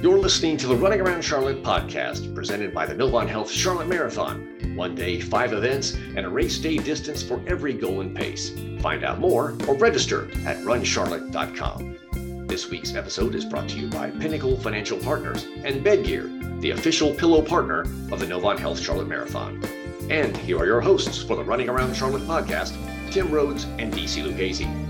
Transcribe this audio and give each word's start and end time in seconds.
You're 0.00 0.18
listening 0.18 0.56
to 0.56 0.66
the 0.66 0.74
Running 0.74 1.02
Around 1.02 1.22
Charlotte 1.22 1.62
podcast, 1.62 2.34
presented 2.34 2.72
by 2.72 2.86
the 2.86 2.94
Novant 2.94 3.28
Health 3.28 3.50
Charlotte 3.50 3.86
Marathon. 3.86 4.74
One 4.74 4.94
day, 4.94 5.20
five 5.20 5.52
events, 5.52 5.92
and 5.92 6.20
a 6.20 6.28
race 6.28 6.56
day 6.56 6.78
distance 6.78 7.22
for 7.22 7.42
every 7.46 7.74
goal 7.74 8.00
and 8.00 8.16
pace. 8.16 8.50
Find 8.80 9.04
out 9.04 9.18
more 9.18 9.58
or 9.68 9.74
register 9.74 10.30
at 10.46 10.56
runcharlotte.com. 10.64 12.46
This 12.46 12.70
week's 12.70 12.94
episode 12.94 13.34
is 13.34 13.44
brought 13.44 13.68
to 13.68 13.78
you 13.78 13.88
by 13.88 14.10
Pinnacle 14.10 14.56
Financial 14.56 14.96
Partners 14.96 15.46
and 15.64 15.84
Bedgear, 15.84 16.62
the 16.62 16.70
official 16.70 17.14
pillow 17.14 17.42
partner 17.42 17.82
of 18.10 18.20
the 18.20 18.26
Novant 18.26 18.58
Health 18.58 18.80
Charlotte 18.80 19.08
Marathon. 19.08 19.62
And 20.08 20.34
here 20.34 20.58
are 20.58 20.66
your 20.66 20.80
hosts 20.80 21.22
for 21.22 21.36
the 21.36 21.44
Running 21.44 21.68
Around 21.68 21.94
Charlotte 21.94 22.22
podcast, 22.22 22.74
Tim 23.10 23.30
Rhodes 23.30 23.64
and 23.78 23.92
DC 23.92 24.26
Lucchese. 24.26 24.89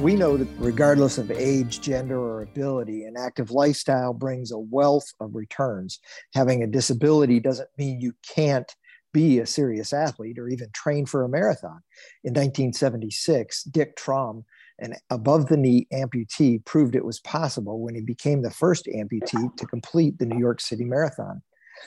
We 0.00 0.16
know 0.16 0.36
that 0.36 0.48
regardless 0.58 1.18
of 1.18 1.30
age, 1.30 1.80
gender, 1.80 2.18
or 2.18 2.42
ability, 2.42 3.04
an 3.04 3.14
active 3.16 3.52
lifestyle 3.52 4.12
brings 4.12 4.50
a 4.50 4.58
wealth 4.58 5.10
of 5.20 5.34
returns. 5.34 6.00
Having 6.34 6.62
a 6.62 6.66
disability 6.66 7.40
doesn't 7.40 7.70
mean 7.78 8.00
you 8.00 8.12
can't 8.26 8.70
be 9.12 9.38
a 9.38 9.46
serious 9.46 9.92
athlete 9.92 10.38
or 10.38 10.48
even 10.48 10.68
train 10.74 11.06
for 11.06 11.22
a 11.22 11.28
marathon. 11.28 11.80
In 12.24 12.34
1976, 12.34 13.62
Dick 13.64 13.96
Traum, 13.96 14.44
an 14.80 14.94
above 15.08 15.46
the 15.46 15.56
knee 15.56 15.86
amputee, 15.92 16.62
proved 16.64 16.96
it 16.96 17.04
was 17.04 17.20
possible 17.20 17.80
when 17.80 17.94
he 17.94 18.00
became 18.02 18.42
the 18.42 18.50
first 18.50 18.86
amputee 18.86 19.56
to 19.56 19.66
complete 19.66 20.18
the 20.18 20.26
New 20.26 20.38
York 20.38 20.60
City 20.60 20.84
Marathon. 20.84 21.40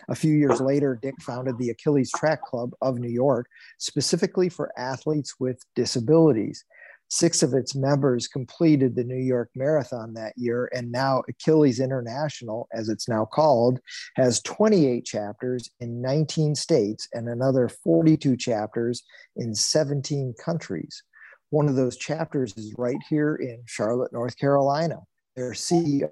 A 0.09 0.15
few 0.15 0.33
years 0.33 0.61
later, 0.61 0.97
Dick 1.01 1.15
founded 1.21 1.57
the 1.57 1.69
Achilles 1.69 2.11
Track 2.11 2.41
Club 2.43 2.71
of 2.81 2.99
New 2.99 3.09
York, 3.09 3.47
specifically 3.77 4.49
for 4.49 4.71
athletes 4.77 5.35
with 5.39 5.63
disabilities. 5.75 6.65
Six 7.09 7.41
of 7.41 7.53
its 7.53 7.73
members 7.75 8.27
completed 8.27 8.95
the 8.95 9.03
New 9.03 9.15
York 9.15 9.49
Marathon 9.55 10.13
that 10.13 10.33
year, 10.35 10.69
and 10.73 10.91
now 10.91 11.23
Achilles 11.29 11.79
International, 11.79 12.67
as 12.73 12.89
it's 12.89 13.07
now 13.07 13.25
called, 13.25 13.79
has 14.15 14.41
28 14.41 15.05
chapters 15.05 15.69
in 15.79 16.01
19 16.01 16.55
states 16.55 17.07
and 17.13 17.29
another 17.29 17.69
42 17.69 18.35
chapters 18.35 19.03
in 19.35 19.55
17 19.55 20.33
countries. 20.43 21.03
One 21.49 21.69
of 21.69 21.75
those 21.75 21.95
chapters 21.97 22.53
is 22.57 22.73
right 22.77 22.99
here 23.09 23.35
in 23.35 23.63
Charlotte, 23.65 24.11
North 24.11 24.37
Carolina 24.37 24.99
their 25.37 25.51
CEO, 25.51 26.09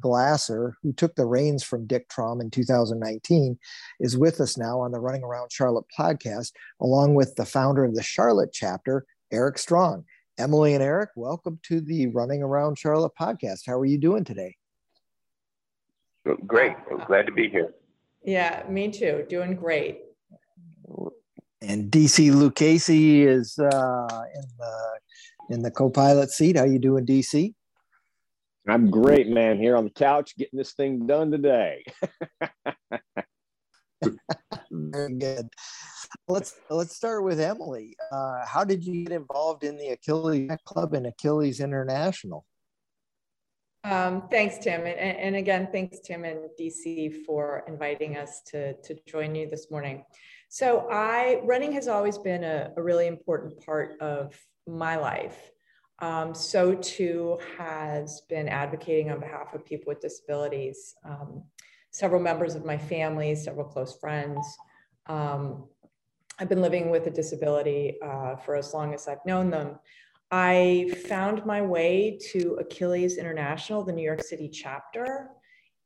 Glasser, 0.00 0.74
who 0.82 0.94
took 0.94 1.14
the 1.14 1.26
reins 1.26 1.62
from 1.62 1.86
Dick 1.86 2.08
Traum 2.08 2.40
in 2.40 2.50
2019, 2.50 3.58
is 4.00 4.16
with 4.16 4.40
us 4.40 4.56
now 4.56 4.80
on 4.80 4.92
the 4.92 4.98
Running 4.98 5.22
Around 5.22 5.52
Charlotte 5.52 5.84
podcast, 5.96 6.52
along 6.80 7.14
with 7.14 7.36
the 7.36 7.44
founder 7.44 7.84
of 7.84 7.94
the 7.94 8.02
Charlotte 8.02 8.50
chapter, 8.50 9.04
Eric 9.30 9.58
Strong. 9.58 10.06
Emily 10.42 10.74
and 10.74 10.82
Eric, 10.82 11.10
welcome 11.14 11.60
to 11.62 11.80
the 11.80 12.08
Running 12.08 12.42
Around 12.42 12.76
Charlotte 12.76 13.12
podcast. 13.18 13.60
How 13.64 13.78
are 13.78 13.84
you 13.84 13.96
doing 13.96 14.24
today? 14.24 14.56
Great. 16.48 16.72
I'm 16.90 16.98
glad 17.06 17.26
to 17.26 17.32
be 17.32 17.48
here. 17.48 17.72
Yeah, 18.24 18.64
me 18.68 18.90
too. 18.90 19.24
Doing 19.28 19.54
great. 19.54 20.00
And 21.60 21.92
DC 21.92 22.34
Lucchese 22.34 23.22
is 23.22 23.56
uh, 23.56 24.24
in 24.34 24.44
the 24.58 25.54
in 25.54 25.62
the 25.62 25.70
co-pilot 25.70 26.32
seat. 26.32 26.56
How 26.56 26.64
are 26.64 26.66
you 26.66 26.80
doing, 26.80 27.06
DC? 27.06 27.54
I'm 28.66 28.90
great, 28.90 29.28
man. 29.28 29.58
Here 29.58 29.76
on 29.76 29.84
the 29.84 29.90
couch, 29.90 30.36
getting 30.36 30.58
this 30.58 30.72
thing 30.72 31.06
done 31.06 31.30
today. 31.30 31.84
Very 34.70 35.14
good. 35.14 35.48
Let's 36.28 36.54
let's 36.70 36.94
start 36.94 37.24
with 37.24 37.40
Emily. 37.40 37.96
Uh, 38.10 38.44
how 38.46 38.64
did 38.64 38.84
you 38.84 39.04
get 39.04 39.12
involved 39.12 39.64
in 39.64 39.76
the 39.76 39.88
Achilles 39.88 40.50
Club 40.64 40.94
and 40.94 41.06
Achilles 41.06 41.60
International? 41.60 42.44
Um, 43.84 44.28
thanks, 44.30 44.58
Tim, 44.58 44.82
and, 44.82 44.96
and, 44.96 45.34
again, 45.34 45.68
thanks, 45.72 45.98
Tim 45.98 46.24
and 46.24 46.48
DC, 46.58 47.24
for 47.26 47.64
inviting 47.66 48.16
us 48.16 48.42
to 48.46 48.74
to 48.74 48.96
join 49.08 49.34
you 49.34 49.48
this 49.48 49.70
morning. 49.70 50.04
So, 50.48 50.86
I 50.90 51.40
running 51.44 51.72
has 51.72 51.88
always 51.88 52.18
been 52.18 52.44
a, 52.44 52.70
a 52.76 52.82
really 52.82 53.06
important 53.06 53.58
part 53.64 54.00
of 54.00 54.38
my 54.66 54.96
life. 54.96 55.50
Um, 56.02 56.34
so 56.34 56.74
too 56.74 57.38
has 57.56 58.22
been 58.28 58.48
advocating 58.48 59.10
on 59.12 59.20
behalf 59.20 59.54
of 59.54 59.64
people 59.64 59.90
with 59.90 60.00
disabilities. 60.00 60.94
Um, 61.04 61.44
several 61.92 62.20
members 62.20 62.54
of 62.54 62.64
my 62.64 62.76
family, 62.76 63.34
several 63.34 63.66
close 63.66 63.96
friends. 63.98 64.44
Um, 65.06 65.64
I've 66.38 66.48
been 66.48 66.62
living 66.62 66.90
with 66.90 67.06
a 67.06 67.10
disability 67.10 67.98
uh, 68.02 68.36
for 68.36 68.56
as 68.56 68.74
long 68.74 68.94
as 68.94 69.06
I've 69.06 69.24
known 69.24 69.50
them. 69.50 69.78
I 70.30 70.90
found 71.06 71.44
my 71.44 71.60
way 71.60 72.18
to 72.32 72.54
Achilles 72.54 73.18
International, 73.18 73.84
the 73.84 73.92
New 73.92 74.02
York 74.02 74.22
City 74.22 74.48
chapter, 74.48 75.28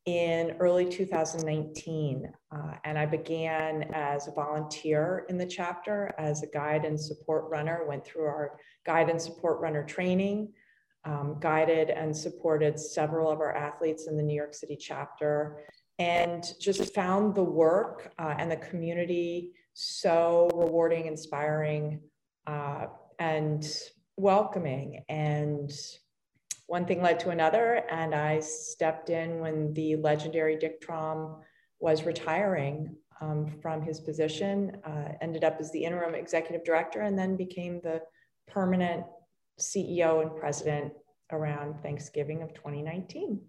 in 0.06 0.52
early 0.60 0.88
2019. 0.88 2.32
Uh, 2.52 2.74
and 2.84 2.96
I 2.96 3.06
began 3.06 3.90
as 3.92 4.28
a 4.28 4.30
volunteer 4.30 5.26
in 5.28 5.36
the 5.36 5.46
chapter 5.46 6.14
as 6.16 6.44
a 6.44 6.46
guide 6.46 6.84
and 6.84 6.98
support 6.98 7.50
runner, 7.50 7.84
went 7.88 8.04
through 8.06 8.26
our 8.26 8.56
guide 8.84 9.10
and 9.10 9.20
support 9.20 9.60
runner 9.60 9.84
training, 9.84 10.52
um, 11.04 11.38
guided 11.40 11.90
and 11.90 12.16
supported 12.16 12.78
several 12.78 13.28
of 13.28 13.40
our 13.40 13.54
athletes 13.54 14.06
in 14.06 14.16
the 14.16 14.22
New 14.22 14.34
York 14.34 14.54
City 14.54 14.76
chapter, 14.76 15.64
and 15.98 16.44
just 16.60 16.94
found 16.94 17.34
the 17.34 17.42
work 17.42 18.12
uh, 18.18 18.34
and 18.38 18.50
the 18.50 18.56
community 18.56 19.52
so 19.74 20.48
rewarding, 20.54 21.06
inspiring, 21.06 22.00
uh, 22.46 22.86
and 23.18 23.66
welcoming. 24.16 25.04
And 25.08 25.70
one 26.66 26.86
thing 26.86 27.02
led 27.02 27.20
to 27.20 27.30
another, 27.30 27.84
and 27.90 28.14
I 28.14 28.40
stepped 28.40 29.10
in 29.10 29.40
when 29.40 29.72
the 29.74 29.96
legendary 29.96 30.56
Dick 30.56 30.80
Traum 30.80 31.42
was 31.78 32.04
retiring 32.04 32.96
um, 33.20 33.46
from 33.62 33.82
his 33.82 34.00
position, 34.00 34.76
uh, 34.84 35.12
ended 35.20 35.44
up 35.44 35.58
as 35.60 35.70
the 35.72 35.84
interim 35.84 36.14
executive 36.14 36.64
director, 36.64 37.02
and 37.02 37.18
then 37.18 37.36
became 37.36 37.80
the 37.82 38.02
permanent 38.48 39.04
CEO 39.60 40.22
and 40.22 40.36
president 40.36 40.92
around 41.32 41.80
Thanksgiving 41.82 42.42
of 42.42 42.54
2019. 42.54 43.40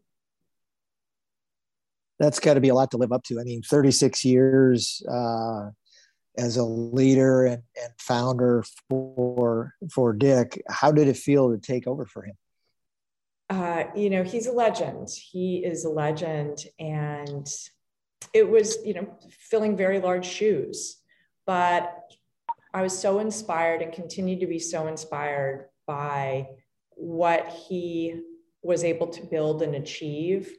That's 2.20 2.40
got 2.40 2.56
to 2.56 2.62
be 2.62 2.70
a 2.70 2.76
lot 2.76 2.92
to 2.92 2.98
live 2.98 3.12
up 3.12 3.24
to. 3.26 3.40
I 3.40 3.44
mean, 3.44 3.62
36 3.62 4.26
years 4.26 5.04
uh, 5.10 5.70
as 6.38 6.58
a 6.58 6.64
leader 6.64 7.46
and, 7.46 7.64
and 7.82 7.94
founder 8.00 8.64
for 8.90 9.74
for 9.92 10.14
Dick. 10.14 10.62
How 10.68 10.92
did 10.92 11.08
it 11.08 11.18
feel 11.18 11.52
to 11.52 11.58
take 11.58 11.88
over 11.88 12.06
for 12.06 12.24
him? 12.24 12.36
uh, 13.50 13.86
you 13.96 14.10
know, 14.10 14.24
he's 14.24 14.48
a 14.48 14.52
legend. 14.52 15.10
He 15.10 15.58
is 15.58 15.86
a 15.86 15.90
legend. 15.90 16.66
And 16.80 17.48
it 18.34 18.50
was, 18.50 18.78
you 18.84 18.94
know, 18.94 19.18
filling 19.30 19.78
very 19.78 20.00
large 20.00 20.26
shoes. 20.26 20.98
But 21.46 21.98
I 22.74 22.82
was 22.82 22.98
so 22.98 23.20
inspired 23.20 23.82
and 23.82 23.94
continue 23.94 24.40
to 24.40 24.48
be 24.48 24.60
so 24.60 24.88
inspired 24.88 25.70
by 25.86 26.48
what 26.96 27.48
he 27.48 28.22
was 28.62 28.84
able 28.84 29.08
to 29.08 29.26
build 29.26 29.62
and 29.62 29.76
achieve. 29.76 30.54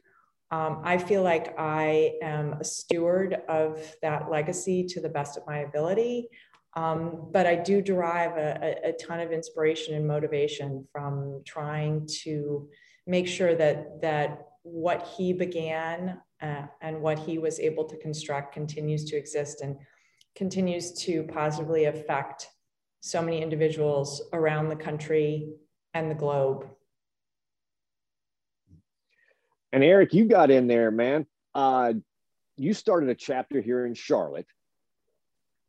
Um, 0.51 0.81
I 0.83 0.97
feel 0.97 1.21
like 1.21 1.53
I 1.59 2.13
am 2.23 2.53
a 2.53 2.63
steward 2.63 3.37
of 3.47 3.79
that 4.01 4.31
legacy 4.31 4.83
to 4.85 4.99
the 4.99 5.09
best 5.09 5.37
of 5.37 5.45
my 5.45 5.59
ability. 5.59 6.29
Um, 6.75 7.29
but 7.31 7.47
I 7.47 7.55
do 7.55 7.81
derive 7.81 8.37
a, 8.37 8.89
a, 8.89 8.93
ton 8.93 9.19
of 9.19 9.31
inspiration 9.31 9.95
and 9.95 10.07
motivation 10.07 10.87
from 10.91 11.41
trying 11.45 12.07
to 12.23 12.69
make 13.07 13.27
sure 13.27 13.55
that 13.55 14.01
that 14.01 14.45
what 14.61 15.07
he 15.17 15.33
began 15.33 16.21
uh, 16.41 16.67
and 16.81 17.01
what 17.01 17.17
he 17.17 17.39
was 17.39 17.59
able 17.59 17.85
to 17.85 17.97
construct 17.97 18.53
continues 18.53 19.03
to 19.05 19.17
exist 19.17 19.61
and 19.61 19.77
continues 20.35 20.93
to 20.93 21.23
positively 21.23 21.85
affect 21.85 22.47
so 23.01 23.21
many 23.21 23.41
individuals 23.41 24.21
around 24.33 24.69
the 24.69 24.75
country 24.75 25.49
and 25.93 26.09
the 26.09 26.15
globe. 26.15 26.67
And 29.71 29.83
Eric, 29.83 30.13
you 30.13 30.25
got 30.25 30.51
in 30.51 30.67
there, 30.67 30.91
man. 30.91 31.25
Uh, 31.53 31.93
you 32.57 32.73
started 32.73 33.09
a 33.09 33.15
chapter 33.15 33.61
here 33.61 33.85
in 33.85 33.93
Charlotte 33.93 34.47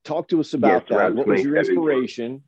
talk 0.05 0.29
to 0.29 0.41
us 0.41 0.55
about 0.55 0.87
yes, 0.89 0.99
that. 0.99 1.15
What 1.15 1.27
was 1.27 1.43
your 1.43 1.57
inspiration? 1.57 2.43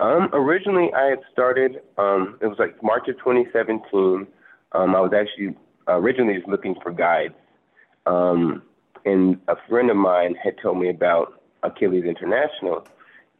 Um, 0.00 0.30
originally, 0.32 0.92
I 0.94 1.06
had 1.06 1.20
started. 1.32 1.80
Um, 1.98 2.38
it 2.40 2.46
was 2.46 2.58
like 2.58 2.82
March 2.82 3.08
of 3.08 3.16
2017. 3.18 4.26
Um, 4.72 4.94
I 4.94 5.00
was 5.00 5.12
actually 5.14 5.56
originally 5.86 6.34
just 6.34 6.48
looking 6.48 6.74
for 6.82 6.90
guides, 6.90 7.34
um, 8.06 8.62
and 9.04 9.38
a 9.48 9.56
friend 9.68 9.90
of 9.90 9.96
mine 9.96 10.34
had 10.42 10.56
told 10.60 10.78
me 10.78 10.88
about 10.88 11.40
Achilles 11.62 12.04
International, 12.04 12.86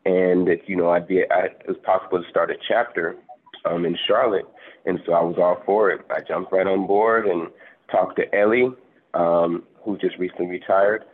and 0.05 0.47
that 0.47 0.69
you 0.69 0.77
know 0.77 0.91
I'd 0.91 1.09
be 1.09 1.23
I, 1.31 1.47
it 1.47 1.67
was 1.67 1.77
possible 1.83 2.23
to 2.23 2.29
start 2.31 2.51
a 2.51 2.57
chapter 2.69 3.17
um, 3.64 3.84
in 3.84 3.96
Charlotte, 4.06 4.46
and 4.87 5.00
so 5.06 5.12
I 5.12 5.22
was 5.22 5.37
all 5.38 5.62
for 5.64 5.90
it. 5.90 6.02
I 6.11 6.20
jumped 6.20 6.52
right 6.52 6.66
on 6.66 6.87
board 6.87 7.26
and 7.26 7.49
talked 7.90 8.16
to 8.16 8.34
Ellie, 8.34 8.70
um, 9.14 9.64
who 9.82 9.96
just 9.99 10.19
recently 10.19 10.46
retired, 10.46 11.05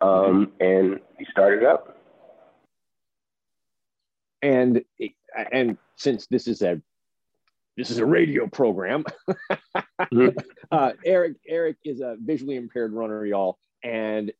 um, 0.00 0.52
and 0.60 1.00
he 1.18 1.26
started 1.30 1.64
up. 1.64 1.98
And 4.42 4.84
and 5.52 5.78
since 5.96 6.26
this 6.26 6.48
is 6.48 6.62
a 6.62 6.80
this 7.76 7.90
is 7.90 7.98
a 7.98 8.06
radio 8.06 8.46
program. 8.46 9.04
mm-hmm. 10.00 10.28
uh, 10.70 10.92
Eric, 11.04 11.36
Eric 11.48 11.76
is 11.84 12.00
a 12.00 12.16
visually 12.20 12.56
impaired 12.56 12.92
runner, 12.92 13.24
y'all, 13.24 13.58
and 13.82 14.32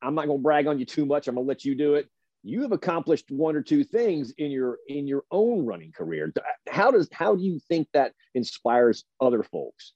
I'm 0.00 0.14
not 0.14 0.26
going 0.26 0.38
to 0.38 0.42
brag 0.42 0.66
on 0.66 0.78
you 0.78 0.84
too 0.84 1.06
much. 1.06 1.28
I'm 1.28 1.34
going 1.34 1.46
to 1.46 1.48
let 1.48 1.64
you 1.64 1.74
do 1.74 1.94
it. 1.94 2.08
You 2.42 2.62
have 2.62 2.72
accomplished 2.72 3.30
one 3.30 3.54
or 3.54 3.62
two 3.62 3.84
things 3.84 4.32
in 4.38 4.50
your 4.50 4.78
in 4.88 5.06
your 5.06 5.22
own 5.30 5.64
running 5.64 5.92
career. 5.92 6.32
How 6.68 6.90
does 6.90 7.08
how 7.12 7.36
do 7.36 7.44
you 7.44 7.60
think 7.68 7.88
that 7.94 8.12
inspires 8.34 9.04
other 9.20 9.42
folks? 9.42 9.92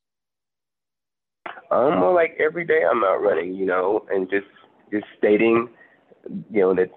Um, 1.71 2.01
well, 2.01 2.15
like 2.15 2.37
every 2.39 2.65
day 2.65 2.83
I'm 2.89 3.03
out 3.03 3.23
running, 3.23 3.55
you 3.55 3.67
know, 3.67 4.07
and 4.11 4.31
just 4.31 4.47
just 4.93 5.07
stating, 5.19 5.69
you 6.51 6.61
know, 6.61 6.75
that 6.75 6.91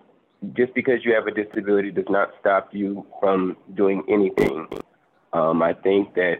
just 0.54 0.74
because 0.76 1.04
you 1.04 1.14
have 1.14 1.28
a 1.28 1.32
disability 1.32 1.92
does 1.92 2.06
not 2.10 2.30
stop 2.40 2.70
you 2.74 3.06
from 3.20 3.58
doing 3.76 4.04
anything. 4.08 4.68
Um, 5.34 5.62
I 5.62 5.74
think 5.74 6.14
that 6.16 6.38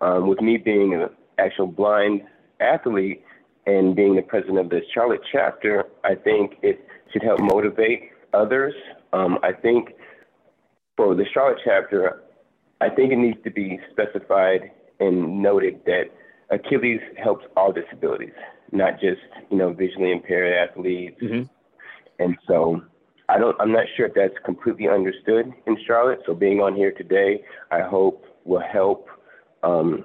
um, 0.00 0.28
with 0.28 0.40
me 0.40 0.56
being 0.58 0.94
an 0.94 1.08
actual 1.38 1.66
blind 1.66 2.22
athlete 2.60 3.22
and 3.66 3.96
being 3.96 4.14
the 4.16 4.22
president 4.22 4.58
of 4.58 4.68
the 4.68 4.80
Charlotte 4.92 5.22
chapter, 5.32 5.84
I 6.04 6.14
think 6.14 6.56
it 6.62 6.86
should 7.12 7.22
help 7.22 7.40
motivate 7.40 8.10
others. 8.34 8.74
Um, 9.12 9.38
I 9.42 9.52
think 9.52 9.90
for 10.96 11.14
the 11.14 11.24
Charlotte 11.32 11.58
chapter, 11.64 12.22
I 12.80 12.88
think 12.90 13.12
it 13.12 13.16
needs 13.16 13.38
to 13.44 13.50
be 13.50 13.78
specified 13.90 14.70
and 15.00 15.42
noted 15.42 15.80
that 15.86 16.04
Achilles 16.50 17.00
helps 17.22 17.44
all 17.56 17.72
disabilities, 17.72 18.34
not 18.72 18.94
just 19.00 19.22
you 19.50 19.56
know 19.56 19.72
visually 19.72 20.12
impaired 20.12 20.68
athletes. 20.68 21.20
Mm-hmm. 21.22 21.42
And 22.18 22.36
so 22.46 22.82
I 23.28 23.38
don't. 23.38 23.56
I'm 23.60 23.72
not 23.72 23.86
sure 23.96 24.06
if 24.06 24.14
that's 24.14 24.34
completely 24.44 24.88
understood 24.88 25.52
in 25.66 25.76
Charlotte. 25.86 26.20
So 26.26 26.34
being 26.34 26.60
on 26.60 26.74
here 26.74 26.92
today, 26.92 27.42
I 27.70 27.80
hope 27.80 28.24
will 28.44 28.62
help 28.72 29.08
um, 29.62 30.04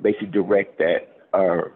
basically 0.00 0.28
direct 0.28 0.78
that, 0.78 1.28
or 1.32 1.72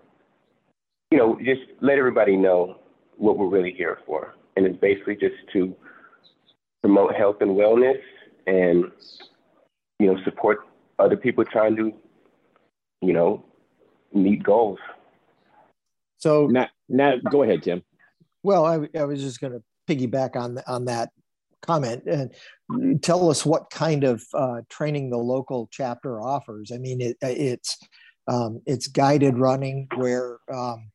you 1.10 1.18
know, 1.18 1.38
just 1.38 1.62
let 1.80 1.98
everybody 1.98 2.36
know 2.36 2.80
what 3.16 3.38
we're 3.38 3.48
really 3.48 3.72
here 3.72 3.98
for, 4.04 4.34
and 4.56 4.66
it's 4.66 4.78
basically 4.78 5.16
just 5.16 5.36
to 5.52 5.74
promote 6.82 7.14
health 7.14 7.36
and 7.40 7.50
wellness, 7.50 8.00
and 8.46 8.84
you 9.98 10.06
know, 10.06 10.18
support 10.24 10.60
other 10.98 11.16
people 11.16 11.44
trying 11.44 11.76
to, 11.76 11.92
you 13.02 13.12
know, 13.12 13.44
meet 14.12 14.42
goals. 14.42 14.78
So 16.18 16.46
now, 16.46 16.68
now 16.88 17.16
go 17.30 17.42
ahead, 17.42 17.62
Tim. 17.62 17.82
Well, 18.42 18.64
I, 18.64 18.88
I 18.98 19.04
was 19.04 19.20
just 19.20 19.40
going 19.40 19.52
to 19.52 19.62
piggyback 19.88 20.36
on 20.36 20.58
on 20.66 20.86
that 20.86 21.10
comment 21.62 22.04
and 22.06 23.02
tell 23.02 23.28
us 23.30 23.44
what 23.44 23.70
kind 23.70 24.04
of 24.04 24.22
uh, 24.34 24.62
training 24.68 25.10
the 25.10 25.18
local 25.18 25.68
chapter 25.70 26.20
offers. 26.20 26.70
I 26.72 26.78
mean, 26.78 27.00
it, 27.00 27.16
it's 27.20 27.78
um, 28.28 28.62
it's 28.66 28.88
guided 28.88 29.38
running 29.38 29.88
where 29.96 30.38
um, 30.52 30.90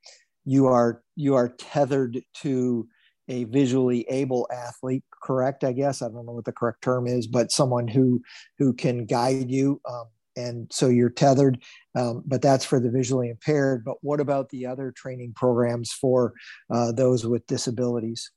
you 0.46 0.68
are 0.68 1.02
you 1.16 1.36
are 1.36 1.50
tethered 1.50 2.22
to 2.42 2.88
a 3.32 3.46
visually 3.46 4.06
able 4.10 4.48
athlete 4.52 5.04
correct 5.24 5.64
i 5.64 5.72
guess 5.72 6.02
i 6.02 6.06
don't 6.08 6.26
know 6.26 6.34
what 6.34 6.46
the 6.46 6.52
correct 6.52 6.84
term 6.84 7.08
is 7.08 7.28
but 7.28 7.52
someone 7.52 7.88
who 7.88 8.22
who 8.60 8.74
can 8.74 9.06
guide 9.06 9.50
you 9.50 9.80
um, 9.90 10.06
and 10.36 10.72
so 10.72 10.88
you're 10.88 11.10
tethered 11.10 11.62
um, 11.96 12.24
but 12.26 12.42
that's 12.42 12.66
for 12.66 12.80
the 12.80 12.90
visually 12.90 13.30
impaired 13.30 13.84
but 13.84 13.98
what 14.02 14.20
about 14.20 14.50
the 14.50 14.66
other 14.66 14.92
training 14.96 15.34
programs 15.36 15.92
for 15.92 16.34
uh, 16.74 16.92
those 16.92 17.26
with 17.26 17.46
disabilities 17.48 18.32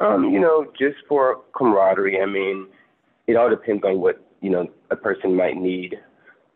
um, 0.00 0.32
you 0.32 0.40
know, 0.40 0.66
just 0.78 0.96
for 1.08 1.40
camaraderie. 1.56 2.20
I 2.20 2.26
mean, 2.26 2.68
it 3.26 3.36
all 3.36 3.50
depends 3.50 3.82
on 3.84 4.00
what 4.00 4.24
you 4.40 4.50
know 4.50 4.68
a 4.90 4.96
person 4.96 5.34
might 5.34 5.56
need. 5.56 5.96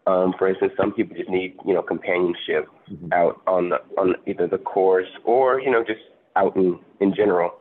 Um, 0.07 0.35
for 0.39 0.49
instance, 0.49 0.73
some 0.77 0.93
people 0.93 1.17
just 1.17 1.29
need 1.29 1.57
you 1.67 1.75
know 1.75 1.83
companionship 1.83 2.67
mm-hmm. 2.91 3.13
out 3.13 3.41
on 3.47 3.71
the 3.71 3.79
on 3.99 4.15
either 4.27 4.47
the 4.47 4.59
course 4.59 5.09
or 5.25 5.61
you 5.61 5.71
know 5.71 5.83
just 5.83 6.01
out 6.37 6.57
in 6.57 6.79
in 7.01 7.15
general. 7.15 7.53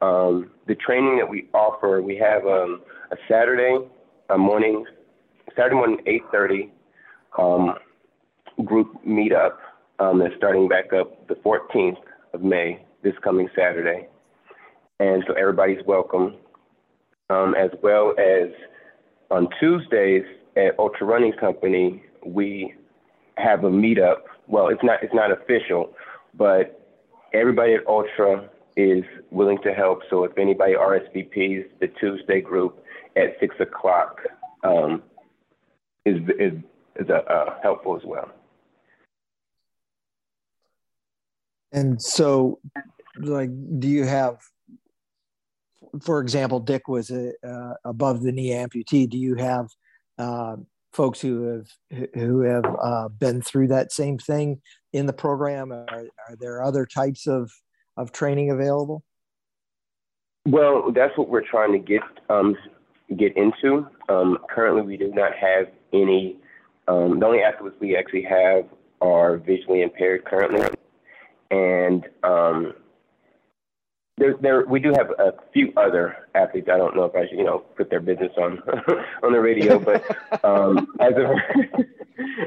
Um, 0.00 0.50
the 0.66 0.74
training 0.74 1.18
that 1.18 1.28
we 1.28 1.48
offer, 1.54 2.02
we 2.02 2.16
have 2.16 2.44
um, 2.46 2.82
a 3.10 3.16
Saturday 3.28 3.78
a 4.30 4.38
morning, 4.38 4.84
Saturday 5.56 5.76
morning 5.76 5.98
8:30 6.32 6.70
um, 7.38 7.74
group 8.64 8.94
meetup 9.06 9.56
um, 9.98 10.18
that's 10.18 10.34
starting 10.36 10.68
back 10.68 10.92
up 10.92 11.26
the 11.28 11.34
14th 11.36 11.96
of 12.32 12.42
May 12.42 12.84
this 13.02 13.14
coming 13.22 13.48
Saturday 13.56 14.08
and 15.00 15.24
so 15.26 15.34
everybody's 15.34 15.84
welcome. 15.86 16.34
Um, 17.30 17.54
as 17.54 17.70
well 17.82 18.14
as 18.18 18.50
on 19.30 19.48
Tuesdays 19.58 20.24
at 20.56 20.78
Ultra 20.78 21.06
Running 21.06 21.32
Company, 21.32 22.02
we 22.24 22.74
have 23.36 23.64
a 23.64 23.70
meetup. 23.70 24.18
Well, 24.46 24.68
it's 24.68 24.82
not 24.82 25.02
it's 25.02 25.14
not 25.14 25.30
official, 25.32 25.94
but 26.34 26.83
everybody 27.34 27.74
at 27.74 27.86
Ultra 27.86 28.48
is 28.76 29.04
willing 29.30 29.58
to 29.62 29.72
help. 29.72 30.02
So 30.08 30.24
if 30.24 30.36
anybody 30.38 30.74
RSVPs 30.74 31.66
the 31.80 31.88
Tuesday 32.00 32.40
group 32.40 32.82
at 33.16 33.36
six 33.40 33.54
o'clock 33.60 34.20
um, 34.62 35.02
is 36.04 36.16
is 36.38 36.52
is 36.96 37.10
uh, 37.10 37.14
uh, 37.14 37.58
helpful 37.62 37.96
as 37.96 38.02
well. 38.04 38.30
And 41.72 42.00
so, 42.00 42.60
like, 43.18 43.50
do 43.80 43.88
you 43.88 44.04
have 44.04 44.38
for 46.00 46.20
example, 46.20 46.60
Dick 46.60 46.88
was 46.88 47.10
a, 47.10 47.32
uh, 47.46 47.74
above 47.84 48.22
the 48.22 48.32
knee 48.32 48.50
amputee. 48.50 49.08
Do 49.08 49.18
you 49.18 49.36
have 49.36 49.68
uh, 50.18 50.56
folks 50.94 51.20
who 51.20 51.42
have 51.48 52.08
who 52.14 52.40
have 52.40 52.64
uh, 52.64 53.08
been 53.08 53.42
through 53.42 53.68
that 53.68 53.92
same 53.92 54.18
thing 54.18 54.60
in 54.92 55.06
the 55.06 55.12
program? 55.12 55.72
Are, 55.72 55.86
are 56.28 56.36
there 56.38 56.62
other 56.62 56.86
types 56.86 57.26
of 57.26 57.50
of 57.96 58.12
training 58.12 58.50
available? 58.50 59.02
Well, 60.46 60.92
that's 60.92 61.16
what 61.16 61.28
we're 61.28 61.46
trying 61.46 61.72
to 61.72 61.78
get 61.78 62.02
um, 62.28 62.56
get 63.16 63.36
into. 63.36 63.86
Um, 64.08 64.38
currently, 64.48 64.82
we 64.82 64.96
do 64.96 65.12
not 65.12 65.32
have 65.34 65.66
any. 65.92 66.36
Um, 66.86 67.18
the 67.18 67.26
only 67.26 67.40
athletes 67.40 67.76
we 67.80 67.96
actually 67.96 68.24
have 68.24 68.66
are 69.00 69.38
visually 69.38 69.82
impaired 69.82 70.24
currently, 70.24 70.68
and 71.50 72.04
um, 72.22 72.74
there, 74.24 74.34
there, 74.40 74.66
we 74.66 74.80
do 74.80 74.92
have 74.96 75.10
a 75.18 75.32
few 75.52 75.72
other 75.76 76.16
athletes. 76.34 76.68
I 76.72 76.76
don't 76.76 76.96
know 76.96 77.04
if 77.04 77.14
I 77.14 77.28
should, 77.28 77.38
you 77.38 77.44
know, 77.44 77.58
put 77.76 77.90
their 77.90 78.00
business 78.00 78.32
on 78.38 78.58
on 79.22 79.32
the 79.32 79.40
radio, 79.40 79.78
but 79.78 80.02
um, 80.44 80.88
as 81.00 81.12
of 81.12 81.84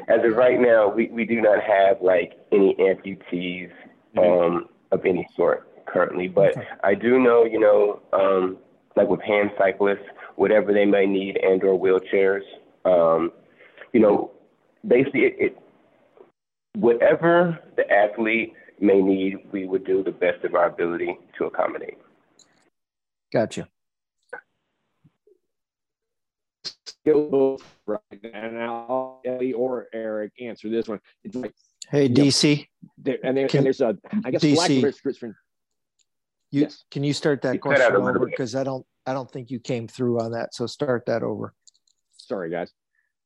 as 0.08 0.26
of 0.26 0.36
right 0.36 0.60
now, 0.60 0.90
we, 0.90 1.08
we 1.08 1.26
do 1.26 1.42
not 1.42 1.62
have 1.62 2.02
like 2.02 2.34
any 2.52 2.76
amputees 2.80 3.72
mm-hmm. 4.16 4.20
um, 4.20 4.70
of 4.92 5.06
any 5.06 5.28
sort 5.36 5.86
currently. 5.86 6.28
But. 6.28 6.56
I 6.84 6.96
do 6.96 7.20
know, 7.20 7.46
you 7.46 7.60
know, 7.60 8.02
um, 8.14 8.58
like 8.96 9.08
with 9.08 9.22
hand 9.22 9.52
cyclists, 9.58 10.08
whatever 10.36 10.74
they 10.74 10.86
may 10.86 11.06
need 11.06 11.38
and 11.38 11.64
or 11.64 11.80
wheelchairs, 11.80 12.44
um, 12.86 13.32
you 13.94 14.00
know, 14.00 14.32
basically 14.88 15.22
it, 15.22 15.36
it 15.40 15.58
whatever 16.76 17.60
the 17.76 17.90
athlete 17.92 18.54
may 18.80 19.02
need, 19.02 19.38
we 19.52 19.66
would 19.66 19.86
do 19.86 20.04
the 20.04 20.12
best 20.12 20.44
of 20.44 20.56
our 20.56 20.68
ability 20.68 21.18
to 21.38 21.46
accommodate. 21.46 21.98
Gotcha. 23.32 23.68
Right 27.06 28.00
now, 28.24 29.20
Ellie 29.26 29.54
or 29.54 29.88
Eric 29.94 30.34
answer 30.42 30.70
this 30.70 30.88
one. 30.88 31.00
It's 31.24 31.36
like, 31.36 31.54
hey, 31.90 32.10
DC, 32.10 32.68
there, 32.98 33.18
and, 33.24 33.38
there, 33.38 33.48
can, 33.48 33.60
and 33.60 33.66
there's 33.66 33.80
a, 33.80 33.98
I 34.26 34.32
guess, 34.32 34.44
DC, 34.44 34.82
black 34.82 35.22
You 36.52 36.62
yes. 36.62 36.84
can 36.92 37.06
you 37.06 37.14
start 37.14 37.42
that 37.44 37.54
you 37.54 37.60
question 37.60 37.96
over 37.96 38.26
because 38.26 38.56
I 38.56 38.66
don't, 38.66 38.86
I 39.06 39.14
don't 39.14 39.32
think 39.32 39.52
you 39.52 39.60
came 39.60 39.88
through 39.88 40.20
on 40.20 40.32
that. 40.34 40.54
So 40.54 40.68
start 40.68 41.06
that 41.06 41.24
over. 41.24 41.54
Sorry, 42.18 42.50
guys. 42.50 42.74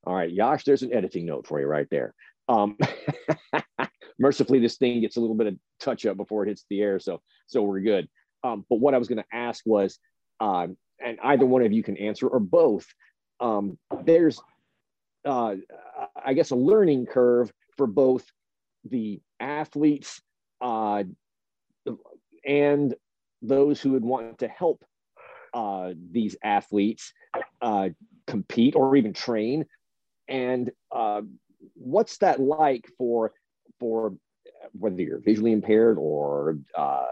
All 0.06 0.16
right, 0.16 0.32
Yash, 0.32 0.64
there's 0.64 0.84
an 0.84 0.94
editing 0.94 1.26
note 1.26 1.48
for 1.48 1.60
you 1.60 1.66
right 1.66 1.88
there. 1.90 2.14
Um, 2.48 2.78
mercifully, 4.22 4.60
this 4.60 4.78
thing 4.78 5.02
gets 5.02 5.18
a 5.18 5.20
little 5.20 5.36
bit 5.36 5.48
of 5.48 5.56
touch 5.80 6.06
up 6.06 6.16
before 6.16 6.44
it 6.44 6.50
hits 6.50 6.66
the 6.70 6.82
air, 6.82 7.00
so 7.00 7.22
so 7.48 7.62
we're 7.64 7.82
good. 7.82 8.08
Um, 8.44 8.66
but 8.70 8.80
what 8.80 8.94
I 8.94 8.98
was 8.98 9.08
going 9.08 9.24
to 9.24 9.36
ask 9.36 9.64
was, 9.66 10.00
um, 10.40 10.78
and 11.04 11.20
either 11.24 11.46
one 11.46 11.64
of 11.64 11.72
you 11.72 11.84
can 11.84 11.98
answer 11.98 12.28
or 12.28 12.40
both. 12.40 12.86
Um, 13.40 13.78
there's, 14.04 14.40
uh, 15.26 15.56
I 16.24 16.34
guess, 16.34 16.52
a 16.52 16.56
learning 16.56 17.08
curve 17.08 17.52
for 17.76 17.88
both 17.88 18.24
the 18.90 19.20
athletes 19.40 20.22
uh, 20.62 21.04
and 22.46 22.96
those 23.42 23.82
who 23.82 23.92
would 23.94 24.04
want 24.04 24.40
to 24.40 24.48
help 24.48 24.84
uh, 25.54 25.94
these 26.12 26.36
athletes 26.44 27.14
uh, 27.62 27.90
compete 28.28 28.76
or 28.76 28.96
even 28.96 29.14
train. 29.14 29.66
And 30.28 30.72
uh, 30.92 31.22
what's 31.74 32.18
that 32.20 32.40
like 32.40 32.88
for 32.98 33.34
for 33.82 34.14
whether 34.72 35.02
you're 35.02 35.20
visually 35.20 35.52
impaired 35.52 35.98
or 35.98 36.58
uh, 36.78 37.06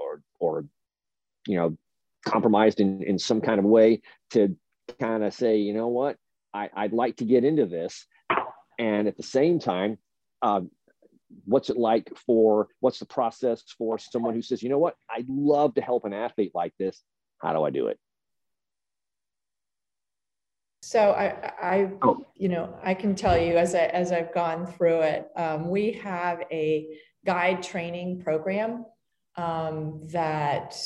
or 0.00 0.22
or 0.38 0.64
you 1.48 1.56
know 1.56 1.76
compromised 2.24 2.78
in 2.78 3.02
in 3.02 3.18
some 3.18 3.40
kind 3.40 3.58
of 3.58 3.64
way 3.64 4.00
to 4.30 4.56
kind 5.00 5.24
of 5.24 5.34
say 5.34 5.56
you 5.56 5.74
know 5.74 5.88
what 5.88 6.16
I, 6.54 6.70
I'd 6.74 6.92
like 6.92 7.16
to 7.16 7.24
get 7.24 7.44
into 7.44 7.66
this. 7.66 8.06
And 8.78 9.08
at 9.08 9.16
the 9.16 9.22
same 9.22 9.58
time, 9.58 9.98
uh, 10.40 10.60
what's 11.44 11.68
it 11.68 11.76
like 11.76 12.10
for 12.26 12.68
what's 12.80 13.00
the 13.00 13.06
process 13.06 13.62
for 13.76 13.98
someone 13.98 14.34
who 14.34 14.42
says, 14.42 14.62
you 14.62 14.68
know 14.68 14.78
what, 14.78 14.94
I'd 15.10 15.28
love 15.28 15.74
to 15.74 15.82
help 15.82 16.04
an 16.04 16.14
athlete 16.14 16.52
like 16.54 16.72
this. 16.78 17.02
How 17.42 17.52
do 17.52 17.64
I 17.64 17.70
do 17.70 17.88
it? 17.88 17.98
So 20.84 21.12
I, 21.12 21.52
I, 21.60 21.90
oh. 22.02 22.26
you 22.34 22.48
know, 22.48 22.78
I 22.82 22.94
can 22.94 23.14
tell 23.14 23.38
you 23.38 23.56
as 23.56 23.74
I 23.74 23.86
as 23.86 24.12
I've 24.12 24.32
gone 24.34 24.66
through 24.66 25.00
it, 25.00 25.28
um, 25.36 25.70
we 25.70 25.92
have 25.92 26.42
a 26.50 26.98
guide 27.24 27.62
training 27.62 28.20
program 28.20 28.84
um, 29.36 30.00
that 30.12 30.76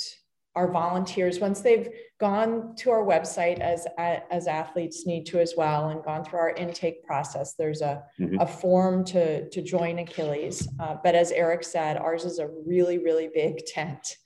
our 0.55 0.71
volunteers, 0.71 1.39
once 1.39 1.61
they've 1.61 1.89
gone 2.19 2.75
to 2.75 2.91
our 2.91 3.05
website 3.05 3.61
as, 3.61 3.87
as 3.97 4.49
athletes 4.49 5.07
need 5.07 5.25
to 5.25 5.39
as 5.39 5.55
well 5.57 5.91
and 5.91 6.03
gone 6.03 6.25
through 6.25 6.41
our 6.41 6.51
intake 6.51 7.05
process, 7.05 7.55
there's 7.55 7.81
a, 7.81 8.03
mm-hmm. 8.19 8.41
a 8.41 8.47
form 8.47 9.05
to, 9.05 9.49
to 9.51 9.63
join 9.63 10.01
Achilles. 10.01 10.67
Uh, 10.81 10.97
but 11.05 11.15
as 11.15 11.31
Eric 11.31 11.63
said, 11.63 11.97
ours 11.97 12.25
is 12.25 12.41
a 12.41 12.49
really, 12.67 12.99
really 12.99 13.31
big 13.33 13.65
tent. 13.67 14.17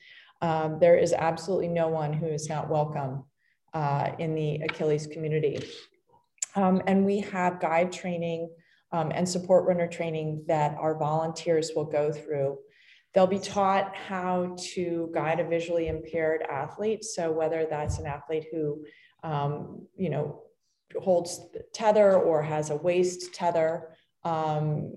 Um, 0.40 0.78
there 0.80 0.96
is 0.96 1.12
absolutely 1.12 1.68
no 1.68 1.88
one 1.88 2.14
who 2.14 2.26
is 2.26 2.48
not 2.48 2.70
welcome 2.70 3.24
uh, 3.74 4.10
in 4.18 4.34
the 4.34 4.56
Achilles 4.56 5.06
community. 5.06 5.64
Um, 6.54 6.82
and 6.86 7.04
we 7.04 7.20
have 7.20 7.60
guide 7.60 7.92
training 7.92 8.50
um, 8.92 9.10
and 9.14 9.26
support 9.26 9.66
runner 9.66 9.88
training 9.88 10.44
that 10.48 10.76
our 10.78 10.98
volunteers 10.98 11.70
will 11.74 11.86
go 11.86 12.12
through 12.12 12.58
They'll 13.14 13.26
be 13.26 13.38
taught 13.38 13.94
how 13.94 14.56
to 14.74 15.10
guide 15.12 15.40
a 15.40 15.44
visually 15.44 15.88
impaired 15.88 16.42
athlete. 16.50 17.04
So 17.04 17.30
whether 17.30 17.66
that's 17.68 17.98
an 17.98 18.06
athlete 18.06 18.46
who, 18.50 18.84
um, 19.22 19.86
you 19.96 20.08
know, 20.08 20.42
holds 20.98 21.40
tether 21.74 22.18
or 22.18 22.42
has 22.42 22.70
a 22.70 22.76
waist 22.76 23.34
tether, 23.34 23.96
um, 24.24 24.94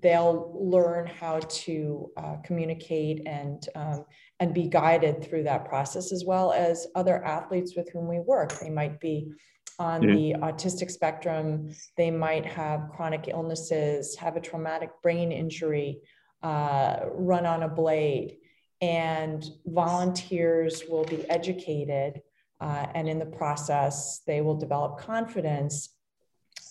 they'll 0.00 0.52
learn 0.58 1.06
how 1.06 1.38
to 1.38 2.10
uh, 2.16 2.36
communicate 2.44 3.26
and 3.26 3.68
um, 3.76 4.04
and 4.42 4.52
be 4.52 4.66
guided 4.66 5.22
through 5.22 5.44
that 5.44 5.64
process, 5.64 6.10
as 6.10 6.24
well 6.24 6.50
as 6.50 6.88
other 6.96 7.24
athletes 7.24 7.76
with 7.76 7.88
whom 7.92 8.08
we 8.08 8.18
work. 8.18 8.58
They 8.58 8.70
might 8.70 8.98
be 8.98 9.30
on 9.78 10.02
mm-hmm. 10.02 10.16
the 10.16 10.34
autistic 10.44 10.90
spectrum. 10.90 11.70
They 11.96 12.10
might 12.10 12.44
have 12.44 12.90
chronic 12.96 13.28
illnesses, 13.28 14.16
have 14.16 14.34
a 14.36 14.40
traumatic 14.40 14.90
brain 15.00 15.30
injury 15.30 16.00
uh, 16.42 16.96
run 17.12 17.46
on 17.46 17.62
a 17.62 17.68
blade, 17.68 18.38
and 18.80 19.48
volunteers 19.64 20.82
will 20.88 21.04
be 21.04 21.24
educated. 21.30 22.20
Uh, 22.60 22.86
and 22.96 23.08
in 23.08 23.20
the 23.20 23.26
process, 23.26 24.22
they 24.26 24.40
will 24.40 24.56
develop 24.56 24.98
confidence 24.98 25.90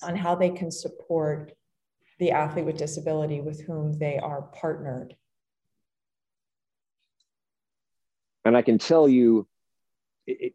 on 0.04 0.18
how 0.18 0.36
they 0.36 0.50
can 0.50 0.72
support 0.72 1.54
the 2.20 2.32
athlete 2.32 2.66
with 2.66 2.76
disability 2.76 3.40
with 3.40 3.62
whom 3.62 3.98
they 3.98 4.18
are 4.18 4.42
partnered. 4.42 5.16
And 8.46 8.58
I 8.58 8.62
can 8.62 8.78
tell 8.78 9.08
you, 9.08 9.48
it, 10.28 10.54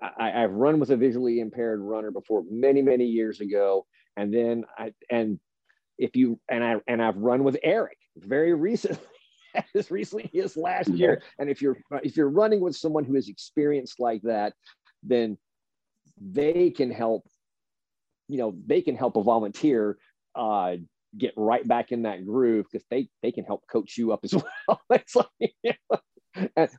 I, 0.00 0.40
have 0.40 0.52
run 0.52 0.80
with 0.80 0.90
a 0.90 0.96
visually 0.96 1.40
impaired 1.40 1.80
runner 1.80 2.10
before 2.10 2.42
many, 2.50 2.82
many 2.82 3.04
years 3.04 3.40
ago. 3.40 3.86
And 4.16 4.34
then 4.34 4.64
I, 4.76 4.92
and 5.10 5.38
if 5.98 6.16
you, 6.16 6.40
and 6.50 6.64
I, 6.64 6.76
and 6.88 7.00
I've 7.00 7.16
run 7.16 7.44
with 7.44 7.56
Eric 7.62 7.98
very 8.16 8.52
recently 8.52 8.98
as 9.74 9.90
recently 9.90 10.30
as 10.40 10.56
last 10.56 10.88
year. 10.88 11.22
And 11.38 11.48
if 11.48 11.62
you're 11.62 11.78
if 12.02 12.16
you're 12.16 12.30
running 12.30 12.60
with 12.60 12.74
someone 12.74 13.04
who 13.04 13.14
is 13.14 13.28
experienced 13.28 14.00
like 14.00 14.22
that 14.22 14.54
then 15.02 15.36
they 16.20 16.70
can 16.70 16.90
help 16.90 17.26
you 18.28 18.38
know 18.38 18.54
they 18.66 18.80
can 18.80 18.96
help 18.96 19.16
a 19.16 19.22
volunteer 19.22 19.98
uh, 20.34 20.76
get 21.18 21.34
right 21.36 21.66
back 21.66 21.92
in 21.92 22.02
that 22.02 22.24
groove 22.24 22.66
because 22.70 22.86
they 22.90 23.08
they 23.22 23.32
can 23.32 23.44
help 23.44 23.62
coach 23.70 23.98
you 23.98 24.12
up 24.12 24.20
as 24.24 24.34
well. 24.68 24.80
It's 24.90 25.16
like 25.16 25.26
you 25.40 25.72
know, 25.90 25.98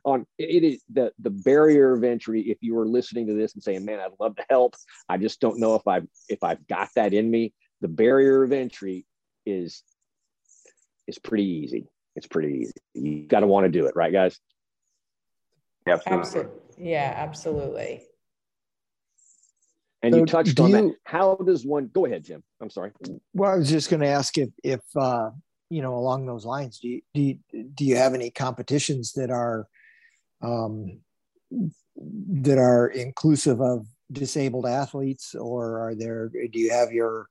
on 0.04 0.26
it 0.38 0.64
is 0.64 0.82
the 0.92 1.12
the 1.20 1.30
barrier 1.30 1.92
of 1.92 2.02
entry 2.02 2.42
if 2.42 2.58
you 2.60 2.74
were 2.74 2.86
listening 2.86 3.26
to 3.26 3.34
this 3.34 3.54
and 3.54 3.62
saying 3.62 3.84
man 3.84 4.00
i'd 4.00 4.10
love 4.18 4.34
to 4.34 4.44
help 4.50 4.74
i 5.08 5.16
just 5.16 5.40
don't 5.40 5.60
know 5.60 5.76
if 5.76 5.86
i've 5.86 6.06
if 6.28 6.42
i've 6.42 6.66
got 6.66 6.88
that 6.96 7.14
in 7.14 7.30
me 7.30 7.52
the 7.80 7.88
barrier 7.88 8.42
of 8.42 8.52
entry 8.52 9.06
is 9.46 9.82
is 11.06 11.18
pretty 11.18 11.44
easy. 11.44 11.86
It's 12.16 12.26
pretty 12.26 12.60
easy. 12.60 12.72
You 12.94 13.26
got 13.26 13.40
to 13.40 13.46
want 13.46 13.64
to 13.64 13.70
do 13.70 13.86
it, 13.86 13.96
right, 13.96 14.12
guys? 14.12 14.38
Absolutely. 15.86 16.20
absolutely. 16.20 16.52
Yeah, 16.78 17.12
absolutely. 17.16 18.02
And 20.02 20.14
so 20.14 20.20
you 20.20 20.26
touched 20.26 20.60
on 20.60 20.70
you, 20.70 20.76
that. 20.76 20.94
How 21.04 21.36
does 21.36 21.66
one 21.66 21.90
go 21.92 22.06
ahead, 22.06 22.24
Jim? 22.24 22.42
I'm 22.60 22.70
sorry. 22.70 22.92
Well, 23.32 23.52
I 23.52 23.56
was 23.56 23.68
just 23.68 23.90
going 23.90 24.00
to 24.00 24.06
ask 24.06 24.36
if, 24.38 24.50
if 24.62 24.80
uh, 24.96 25.30
you 25.70 25.82
know, 25.82 25.94
along 25.94 26.26
those 26.26 26.44
lines, 26.44 26.78
do 26.78 26.88
you, 26.88 27.00
do 27.14 27.20
you, 27.20 27.38
do 27.74 27.84
you 27.84 27.96
have 27.96 28.14
any 28.14 28.30
competitions 28.30 29.12
that 29.12 29.30
are 29.30 29.66
um, 30.42 31.00
that 31.50 32.58
are 32.58 32.88
inclusive 32.88 33.60
of 33.60 33.86
disabled 34.12 34.66
athletes, 34.66 35.34
or 35.34 35.78
are 35.78 35.94
there? 35.94 36.28
Do 36.28 36.58
you 36.58 36.70
have 36.70 36.92
your 36.92 37.28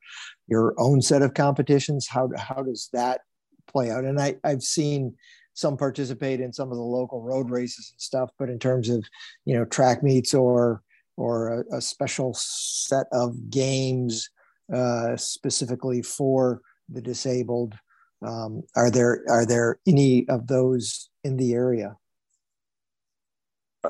your 0.48 0.74
own 0.78 1.02
set 1.02 1.22
of 1.22 1.34
competitions? 1.34 2.08
How 2.08 2.30
how 2.38 2.64
does 2.64 2.90
that 2.94 3.22
play 3.68 3.92
out. 3.92 4.06
And 4.06 4.20
I, 4.20 4.36
I've 4.44 4.64
seen 4.64 5.16
some 5.54 5.78
participate 5.78 6.40
in 6.40 6.52
some 6.52 6.72
of 6.72 6.78
the 6.78 6.84
local 6.84 7.22
road 7.22 7.50
races 7.50 7.92
and 7.94 8.02
stuff, 8.02 8.30
but 8.40 8.50
in 8.50 8.60
terms 8.60 8.90
of, 8.90 9.04
you 9.46 9.56
know, 9.56 9.66
track 9.66 10.04
meets 10.04 10.34
or 10.34 10.82
or 11.16 11.60
a, 11.72 11.78
a 11.78 11.82
special 11.82 12.34
set 12.34 13.06
of 13.12 13.52
games 13.52 14.32
uh, 14.74 15.16
specifically 15.16 16.02
for 16.02 16.60
the 16.90 17.02
disabled, 17.02 17.76
um, 18.26 18.64
are 18.76 18.90
there 18.90 19.24
are 19.30 19.46
there 19.46 19.80
any 19.88 20.28
of 20.30 20.48
those 20.48 21.10
in 21.24 21.38
the 21.38 21.54
area? 21.54 21.98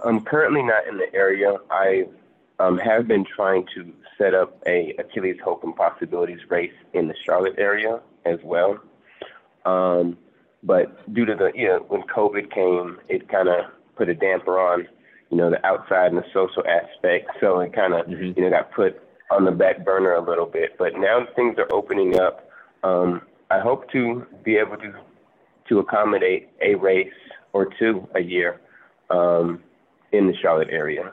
I'm 0.03 0.21
currently 0.21 0.63
not 0.63 0.87
in 0.87 0.97
the 0.97 1.13
area. 1.13 1.57
I 1.69 2.05
um, 2.59 2.77
have 2.79 3.07
been 3.07 3.25
trying 3.25 3.65
to 3.75 3.91
set 4.17 4.33
up 4.33 4.61
a 4.67 4.95
Achilles 4.97 5.37
Hope 5.43 5.63
and 5.63 5.75
Possibilities 5.75 6.39
race 6.49 6.73
in 6.93 7.07
the 7.07 7.15
Charlotte 7.25 7.55
area 7.57 8.01
as 8.25 8.39
well. 8.43 8.79
Um, 9.65 10.17
but 10.63 11.13
due 11.13 11.25
to 11.25 11.35
the, 11.35 11.51
you 11.53 11.67
know, 11.67 11.85
when 11.89 12.03
COVID 12.03 12.51
came, 12.53 12.99
it 13.09 13.29
kind 13.29 13.49
of 13.49 13.65
put 13.95 14.09
a 14.09 14.15
damper 14.15 14.59
on, 14.59 14.87
you 15.29 15.37
know, 15.37 15.49
the 15.49 15.63
outside 15.65 16.07
and 16.11 16.17
the 16.17 16.25
social 16.33 16.63
aspect. 16.67 17.29
So 17.39 17.59
it 17.59 17.73
kind 17.73 17.93
of, 17.93 18.05
mm-hmm. 18.05 18.39
you 18.39 18.43
know, 18.43 18.49
got 18.49 18.71
put 18.71 19.01
on 19.29 19.45
the 19.45 19.51
back 19.51 19.83
burner 19.83 20.13
a 20.13 20.21
little 20.21 20.45
bit. 20.45 20.77
But 20.77 20.93
now 20.95 21.27
things 21.35 21.57
are 21.57 21.71
opening 21.71 22.19
up. 22.19 22.49
Um, 22.83 23.21
I 23.53 23.59
hope 23.59 23.91
to 23.91 24.25
be 24.43 24.55
able 24.57 24.77
to 24.77 24.93
to 25.69 25.79
accommodate 25.79 26.49
a 26.61 26.73
race 26.75 27.19
or 27.53 27.69
two 27.79 28.07
a 28.15 28.19
year 28.19 28.59
um, 29.11 29.61
in 30.11 30.25
the 30.27 30.35
Charlotte 30.41 30.69
area. 30.71 31.11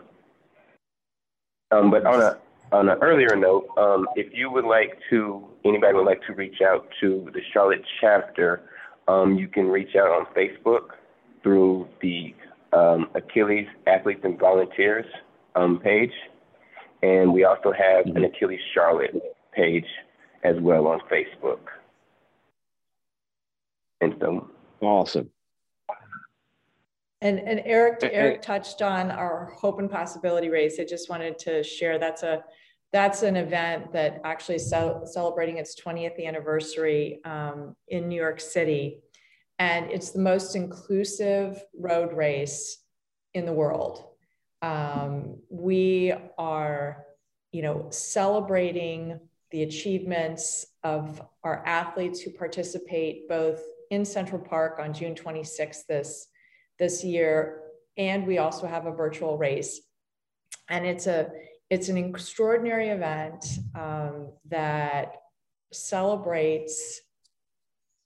Um, 1.70 1.90
but 1.90 2.06
on 2.06 2.20
a 2.20 2.38
on 2.73 2.88
an 2.88 2.99
earlier 3.02 3.37
note, 3.37 3.68
um, 3.76 4.06
if 4.16 4.32
you 4.32 4.50
would 4.50 4.64
like 4.64 4.99
to, 5.11 5.44
anybody 5.64 5.92
would 5.92 6.06
like 6.06 6.23
to 6.28 6.32
reach 6.32 6.61
out 6.62 6.88
to 7.00 7.28
the 7.35 7.40
Charlotte 7.52 7.85
chapter, 8.00 8.62
um, 9.09 9.37
you 9.37 9.49
can 9.49 9.66
reach 9.66 9.94
out 9.97 10.09
on 10.09 10.25
Facebook 10.35 10.90
through 11.42 11.88
the 12.00 12.35
um, 12.73 13.09
Achilles 13.14 13.66
Athletes 13.87 14.20
and 14.25 14.38
Volunteers 14.38 15.06
um, 15.56 15.78
page. 15.78 16.12
And 17.02 17.32
we 17.32 17.44
also 17.44 17.73
have 17.73 18.06
an 18.06 18.25
Achilles 18.25 18.61
Charlotte 18.73 19.20
page 19.52 19.87
as 20.42 20.56
well 20.61 20.87
on 20.87 21.00
Facebook. 21.11 21.59
And 24.00 24.16
so. 24.21 24.50
Awesome. 24.80 25.30
And, 27.23 27.38
and 27.38 27.61
Eric, 27.66 28.00
Eric 28.02 28.40
touched 28.40 28.80
on 28.80 29.11
our 29.11 29.52
hope 29.54 29.78
and 29.78 29.90
possibility 29.90 30.49
race. 30.49 30.80
I 30.80 30.85
just 30.85 31.11
wanted 31.11 31.38
to 31.40 31.62
share 31.62 31.99
that's 31.99 32.23
a 32.23 32.42
that's 32.92 33.23
an 33.23 33.37
event 33.37 33.92
that 33.92 34.21
actually 34.25 34.57
is 34.57 34.69
celebrating 34.69 35.59
its 35.59 35.80
20th 35.80 36.25
anniversary 36.26 37.21
um, 37.25 37.76
in 37.87 38.09
New 38.09 38.16
York 38.16 38.40
City. 38.40 39.00
And 39.61 39.90
it's 39.92 40.11
the 40.11 40.19
most 40.19 40.57
inclusive 40.57 41.62
road 41.78 42.12
race 42.12 42.78
in 43.35 43.47
the 43.47 43.52
world. 43.52 44.04
Um, 44.62 45.37
we 45.50 46.12
are, 46.37 47.04
you 47.52 47.62
know, 47.62 47.87
celebrating 47.90 49.21
the 49.52 49.62
achievements 49.62 50.66
of 50.83 51.23
our 51.45 51.64
athletes 51.66 52.21
who 52.21 52.30
participate 52.30 53.28
both 53.28 53.62
in 53.90 54.04
Central 54.04 54.40
Park 54.40 54.78
on 54.80 54.94
June 54.94 55.14
26th 55.14 55.87
this, 55.87 56.28
this 56.78 57.04
year, 57.04 57.62
and 57.97 58.26
we 58.26 58.38
also 58.38 58.66
have 58.66 58.87
a 58.87 58.92
virtual 58.92 59.37
race. 59.37 59.80
And 60.68 60.87
it's 60.87 61.06
a 61.06 61.30
it's 61.68 61.88
an 61.88 61.97
extraordinary 61.97 62.88
event 62.88 63.44
um, 63.76 64.32
that 64.49 65.14
celebrates 65.73 67.00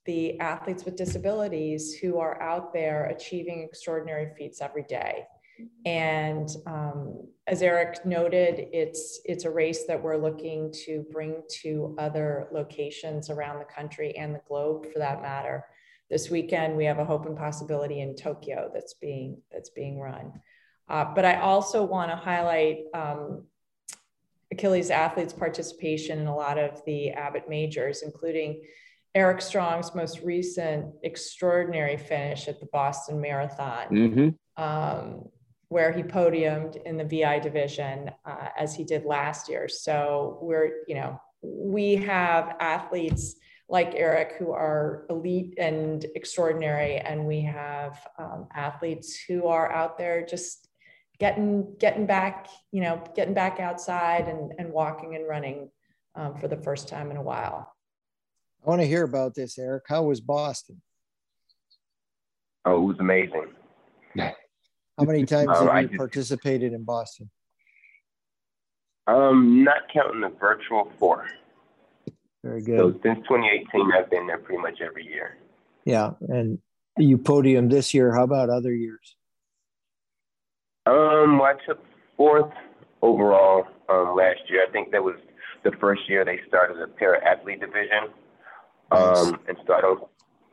the 0.05 0.39
athletes 0.39 0.85
with 0.85 0.95
disabilities 0.95 1.95
who 1.95 2.19
are 2.19 2.39
out 2.41 2.71
there 2.73 3.05
achieving 3.05 3.63
extraordinary 3.63 4.29
feats 4.37 4.61
every 4.61 4.83
day. 4.83 5.25
And 5.85 6.49
um, 6.67 7.27
as 7.47 7.61
Eric 7.61 8.05
noted, 8.05 8.67
it's 8.71 9.21
it's 9.25 9.45
a 9.45 9.49
race 9.49 9.85
that 9.87 10.01
we're 10.01 10.17
looking 10.17 10.71
to 10.85 11.05
bring 11.11 11.41
to 11.61 11.95
other 11.97 12.47
locations 12.51 13.29
around 13.29 13.59
the 13.59 13.65
country 13.65 14.15
and 14.17 14.35
the 14.35 14.41
globe, 14.47 14.85
for 14.91 14.99
that 14.99 15.21
matter. 15.21 15.65
This 16.09 16.29
weekend, 16.29 16.77
we 16.77 16.85
have 16.85 16.99
a 16.99 17.05
hope 17.05 17.25
and 17.25 17.37
possibility 17.37 18.01
in 18.01 18.15
Tokyo 18.15 18.69
that's 18.73 18.93
being 18.95 19.41
that's 19.51 19.69
being 19.69 19.99
run. 19.99 20.33
Uh, 20.87 21.05
but 21.15 21.25
I 21.25 21.39
also 21.39 21.83
want 21.83 22.11
to 22.11 22.15
highlight 22.15 22.85
um, 22.93 23.45
Achilles 24.51 24.91
athletes' 24.91 25.33
participation 25.33 26.19
in 26.19 26.27
a 26.27 26.35
lot 26.35 26.57
of 26.57 26.81
the 26.85 27.09
Abbott 27.09 27.49
majors, 27.49 28.03
including 28.03 28.61
Eric 29.15 29.41
Strong's 29.41 29.95
most 29.95 30.19
recent 30.21 30.93
extraordinary 31.03 31.97
finish 31.97 32.47
at 32.47 32.59
the 32.59 32.67
Boston 32.67 33.19
Marathon, 33.19 33.87
mm-hmm. 33.87 34.63
um, 34.63 35.23
where 35.69 35.91
he 35.91 36.03
podiumed 36.03 36.81
in 36.83 36.97
the 36.97 37.05
VI 37.05 37.39
division 37.39 38.11
uh, 38.25 38.49
as 38.57 38.75
he 38.75 38.83
did 38.83 39.05
last 39.05 39.49
year. 39.49 39.67
So 39.67 40.37
we're, 40.41 40.83
you 40.87 40.95
know, 40.95 41.19
we 41.41 41.95
have 41.95 42.55
athletes 42.59 43.35
like 43.67 43.93
Eric 43.95 44.33
who 44.37 44.51
are 44.51 45.05
elite 45.09 45.55
and 45.57 46.05
extraordinary, 46.15 46.97
and 46.97 47.25
we 47.25 47.41
have 47.41 47.99
um, 48.19 48.47
athletes 48.53 49.17
who 49.27 49.47
are 49.47 49.71
out 49.71 49.97
there 49.97 50.25
just 50.25 50.67
getting 51.19 51.75
getting 51.79 52.05
back, 52.05 52.47
you 52.71 52.81
know, 52.81 53.01
getting 53.15 53.33
back 53.33 53.59
outside 53.59 54.27
and, 54.27 54.53
and 54.59 54.71
walking 54.71 55.15
and 55.15 55.27
running 55.27 55.69
um, 56.15 56.35
for 56.37 56.47
the 56.47 56.57
first 56.57 56.87
time 56.87 57.09
in 57.11 57.17
a 57.17 57.21
while. 57.21 57.71
I 58.65 58.69
want 58.69 58.81
to 58.81 58.87
hear 58.87 59.03
about 59.03 59.35
this, 59.35 59.57
Eric. 59.57 59.83
How 59.87 60.03
was 60.03 60.21
Boston? 60.21 60.81
Oh, 62.65 62.77
it 62.77 62.85
was 62.85 62.97
amazing. 62.99 63.47
How 64.17 65.03
many 65.03 65.25
times 65.25 65.49
um, 65.55 65.67
have 65.67 65.83
you 65.83 65.87
just, 65.89 65.97
participated 65.97 66.73
in 66.73 66.83
Boston? 66.83 67.29
Um, 69.07 69.63
not 69.63 69.83
counting 69.93 70.21
the 70.21 70.29
virtual 70.29 70.91
four. 70.97 71.27
Very 72.45 72.61
good. 72.61 72.77
So 72.77 72.91
since 73.01 73.25
2018, 73.27 73.91
I've 73.91 74.09
been 74.11 74.27
there 74.27 74.37
pretty 74.37 74.61
much 74.61 74.79
every 74.79 75.03
year. 75.03 75.35
Yeah, 75.83 76.11
and 76.29 76.59
you 76.95 77.17
podium 77.17 77.69
this 77.69 77.91
year. 77.91 78.13
How 78.13 78.23
about 78.23 78.51
other 78.51 78.71
years? 78.71 79.15
Um, 80.85 81.39
well, 81.39 81.49
I 81.49 81.55
took 81.65 81.83
fourth 82.15 82.53
overall 83.01 83.65
um, 83.89 84.15
last 84.15 84.41
year. 84.47 84.63
I 84.67 84.71
think 84.71 84.91
that 84.91 85.03
was 85.03 85.15
the 85.63 85.71
first 85.81 86.07
year 86.07 86.23
they 86.23 86.39
started 86.47 86.79
a 86.79 86.87
para 86.87 87.19
athlete 87.25 87.61
division. 87.61 88.13
Um, 88.91 89.39
and 89.47 89.57
so 89.65 89.73
I 89.73 89.81
don't, 89.81 90.03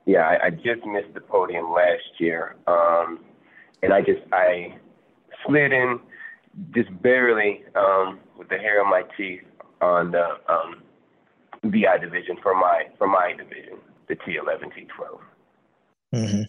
yeah, 0.06 0.22
I, 0.22 0.46
I, 0.46 0.50
just 0.50 0.86
missed 0.86 1.12
the 1.12 1.20
podium 1.20 1.70
last 1.70 2.18
year. 2.18 2.56
Um, 2.66 3.18
and 3.82 3.92
I 3.92 4.00
just, 4.00 4.22
I 4.32 4.78
slid 5.46 5.72
in 5.72 6.00
just 6.74 6.88
barely 7.02 7.64
um, 7.76 8.20
with 8.38 8.48
the 8.48 8.56
hair 8.56 8.82
on 8.82 8.90
my 8.90 9.02
teeth 9.18 9.42
on 9.82 10.12
the 10.12 10.38
um, 10.48 10.82
VI 11.64 11.98
division 11.98 12.36
for 12.42 12.54
my, 12.54 12.86
for 12.98 13.06
my 13.06 13.32
division, 13.36 13.78
the 14.08 14.16
T11, 14.16 14.72
T12. 14.72 15.20
Mm-hmm. 16.14 16.42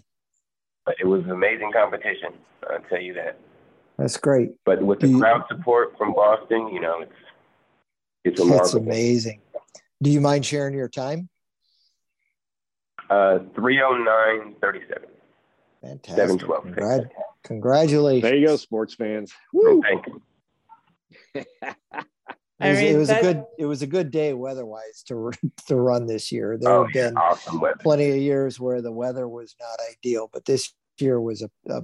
But 0.85 0.95
it 0.99 1.05
was 1.05 1.23
an 1.23 1.31
amazing 1.31 1.71
competition. 1.71 2.33
I'll 2.69 2.79
tell 2.89 3.01
you 3.01 3.13
that. 3.13 3.37
That's 3.97 4.17
great. 4.17 4.51
But 4.65 4.81
with 4.81 4.99
the 4.99 5.07
you, 5.07 5.19
crowd 5.19 5.43
support 5.47 5.97
from 5.97 6.13
Boston, 6.13 6.69
you 6.69 6.81
know, 6.81 7.01
it's, 7.01 7.13
it's 8.23 8.39
remarkable. 8.39 8.65
It's 8.65 8.73
amazing. 8.73 9.41
Do 10.01 10.09
you 10.09 10.19
mind 10.19 10.45
sharing 10.45 10.73
your 10.73 10.89
time? 10.89 11.29
Uh, 13.09 13.39
309.37. 13.55 15.05
Fantastic. 15.81 16.15
712. 16.15 16.65
Congrat- 16.65 17.09
congratulations. 17.43 18.23
There 18.23 18.35
you 18.35 18.47
go, 18.47 18.55
sports 18.55 18.95
fans. 18.95 19.31
Woo. 19.53 19.81
Thank 19.81 20.07
you. 20.07 21.45
it 22.65 22.69
was, 22.71 22.79
mean, 22.79 22.87
it 22.87 22.97
was 22.97 23.09
a 23.09 23.21
good 23.21 23.43
it 23.57 23.65
was 23.65 23.81
a 23.81 23.87
good 23.87 24.11
day 24.11 24.33
weather-wise 24.33 25.03
to 25.07 25.31
to 25.67 25.75
run 25.75 26.07
this 26.07 26.31
year. 26.31 26.57
There 26.59 26.71
oh, 26.71 26.83
have 26.85 26.93
been 26.93 27.17
awesome 27.17 27.61
plenty 27.79 28.09
of 28.09 28.17
years 28.17 28.59
where 28.59 28.81
the 28.81 28.91
weather 28.91 29.27
was 29.27 29.55
not 29.59 29.79
ideal, 29.91 30.29
but 30.31 30.45
this 30.45 30.73
year 30.99 31.19
was 31.19 31.41
a, 31.41 31.49
a 31.69 31.81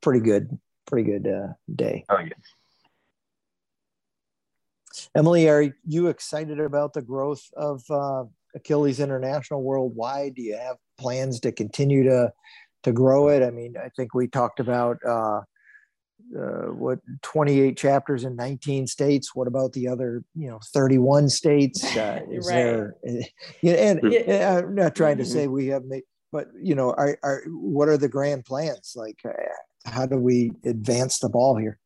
pretty 0.00 0.20
good 0.20 0.58
pretty 0.86 1.10
good 1.10 1.28
uh, 1.28 1.52
day. 1.74 2.04
Oh 2.08 2.18
yes. 2.18 2.38
Emily, 5.14 5.48
are 5.48 5.74
you 5.86 6.08
excited 6.08 6.58
about 6.58 6.92
the 6.92 7.02
growth 7.02 7.42
of 7.56 7.82
uh, 7.90 8.24
Achilles 8.54 9.00
International 9.00 9.62
worldwide? 9.62 10.34
Do 10.34 10.42
you 10.42 10.56
have 10.56 10.76
plans 10.98 11.40
to 11.40 11.52
continue 11.52 12.04
to 12.04 12.32
to 12.84 12.92
grow 12.92 13.28
it? 13.28 13.42
I 13.42 13.50
mean, 13.50 13.74
I 13.76 13.90
think 13.90 14.14
we 14.14 14.28
talked 14.28 14.60
about 14.60 14.98
uh, 15.06 15.40
uh, 16.36 16.72
what 16.72 16.98
28 17.22 17.76
chapters 17.76 18.24
in 18.24 18.36
19 18.36 18.86
states. 18.86 19.34
What 19.34 19.48
about 19.48 19.72
the 19.72 19.88
other, 19.88 20.22
you 20.34 20.48
know, 20.48 20.60
31 20.72 21.28
states? 21.28 21.84
Uh, 21.98 22.20
is 22.30 22.46
right. 22.46 22.54
there? 22.54 22.94
Yeah, 23.60 23.72
and, 23.72 24.04
and, 24.04 24.58
I'm 24.58 24.74
not 24.74 24.94
trying 24.94 25.18
to 25.18 25.24
say 25.24 25.48
we 25.48 25.66
have, 25.68 25.84
made, 25.84 26.02
but 26.30 26.48
you 26.60 26.74
know, 26.74 26.90
are, 26.90 27.18
are 27.22 27.42
what 27.48 27.88
are 27.88 27.96
the 27.96 28.08
grand 28.08 28.44
plans? 28.44 28.92
Like, 28.94 29.18
uh, 29.24 29.32
how 29.84 30.06
do 30.06 30.16
we 30.16 30.52
advance 30.64 31.18
the 31.18 31.28
ball 31.28 31.56
here? 31.56 31.78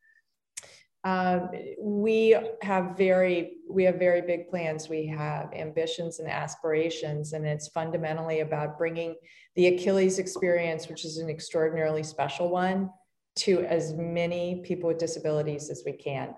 Um, 1.04 1.50
we 1.80 2.36
have 2.62 2.96
very 2.96 3.56
we 3.68 3.84
have 3.84 3.96
very 3.96 4.20
big 4.20 4.48
plans. 4.50 4.88
We 4.88 5.06
have 5.06 5.52
ambitions 5.52 6.20
and 6.20 6.28
aspirations, 6.28 7.32
and 7.32 7.46
it's 7.46 7.68
fundamentally 7.68 8.40
about 8.40 8.76
bringing 8.78 9.16
the 9.56 9.68
Achilles 9.68 10.18
experience, 10.18 10.88
which 10.88 11.04
is 11.04 11.18
an 11.18 11.28
extraordinarily 11.28 12.02
special 12.02 12.50
one, 12.50 12.90
to 13.34 13.60
as 13.60 13.94
many 13.94 14.62
people 14.64 14.88
with 14.88 14.98
disabilities 14.98 15.70
as 15.70 15.82
we 15.84 15.92
can. 15.92 16.34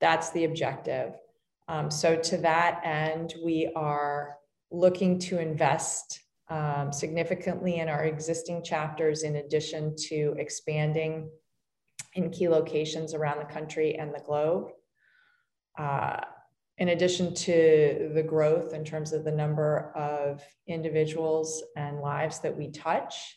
That's 0.00 0.30
the 0.30 0.44
objective. 0.44 1.14
Um, 1.68 1.90
so 1.90 2.16
to 2.16 2.36
that 2.38 2.80
end, 2.84 3.34
we 3.44 3.70
are 3.74 4.36
looking 4.70 5.18
to 5.20 5.38
invest 5.38 6.20
um, 6.48 6.92
significantly 6.92 7.78
in 7.78 7.88
our 7.88 8.04
existing 8.04 8.62
chapters, 8.62 9.22
in 9.22 9.36
addition 9.36 9.94
to 10.08 10.34
expanding 10.38 11.30
in 12.14 12.30
key 12.30 12.48
locations 12.48 13.14
around 13.14 13.38
the 13.38 13.52
country 13.52 13.96
and 13.96 14.14
the 14.14 14.20
globe. 14.20 14.68
Uh, 15.78 16.20
in 16.78 16.88
addition 16.88 17.34
to 17.34 18.10
the 18.14 18.22
growth 18.22 18.74
in 18.74 18.84
terms 18.84 19.12
of 19.12 19.24
the 19.24 19.30
number 19.30 19.92
of 19.94 20.42
individuals 20.66 21.62
and 21.76 22.00
lives 22.00 22.40
that 22.40 22.56
we 22.56 22.68
touch, 22.70 23.36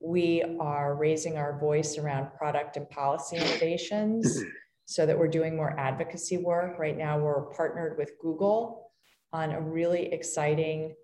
we 0.00 0.42
are 0.58 0.94
raising 0.94 1.36
our 1.36 1.58
voice 1.58 1.98
around 1.98 2.32
product 2.36 2.76
and 2.76 2.88
policy 2.88 3.36
innovations 3.36 4.42
so 4.86 5.04
that 5.04 5.18
we're 5.18 5.28
doing 5.28 5.54
more 5.54 5.78
advocacy 5.78 6.38
work. 6.38 6.78
Right 6.78 6.96
now, 6.96 7.18
we're 7.18 7.42
partnered 7.42 7.98
with 7.98 8.12
Google 8.20 8.90
on 9.32 9.52
a 9.52 9.60
really 9.60 10.12
exciting 10.12 10.94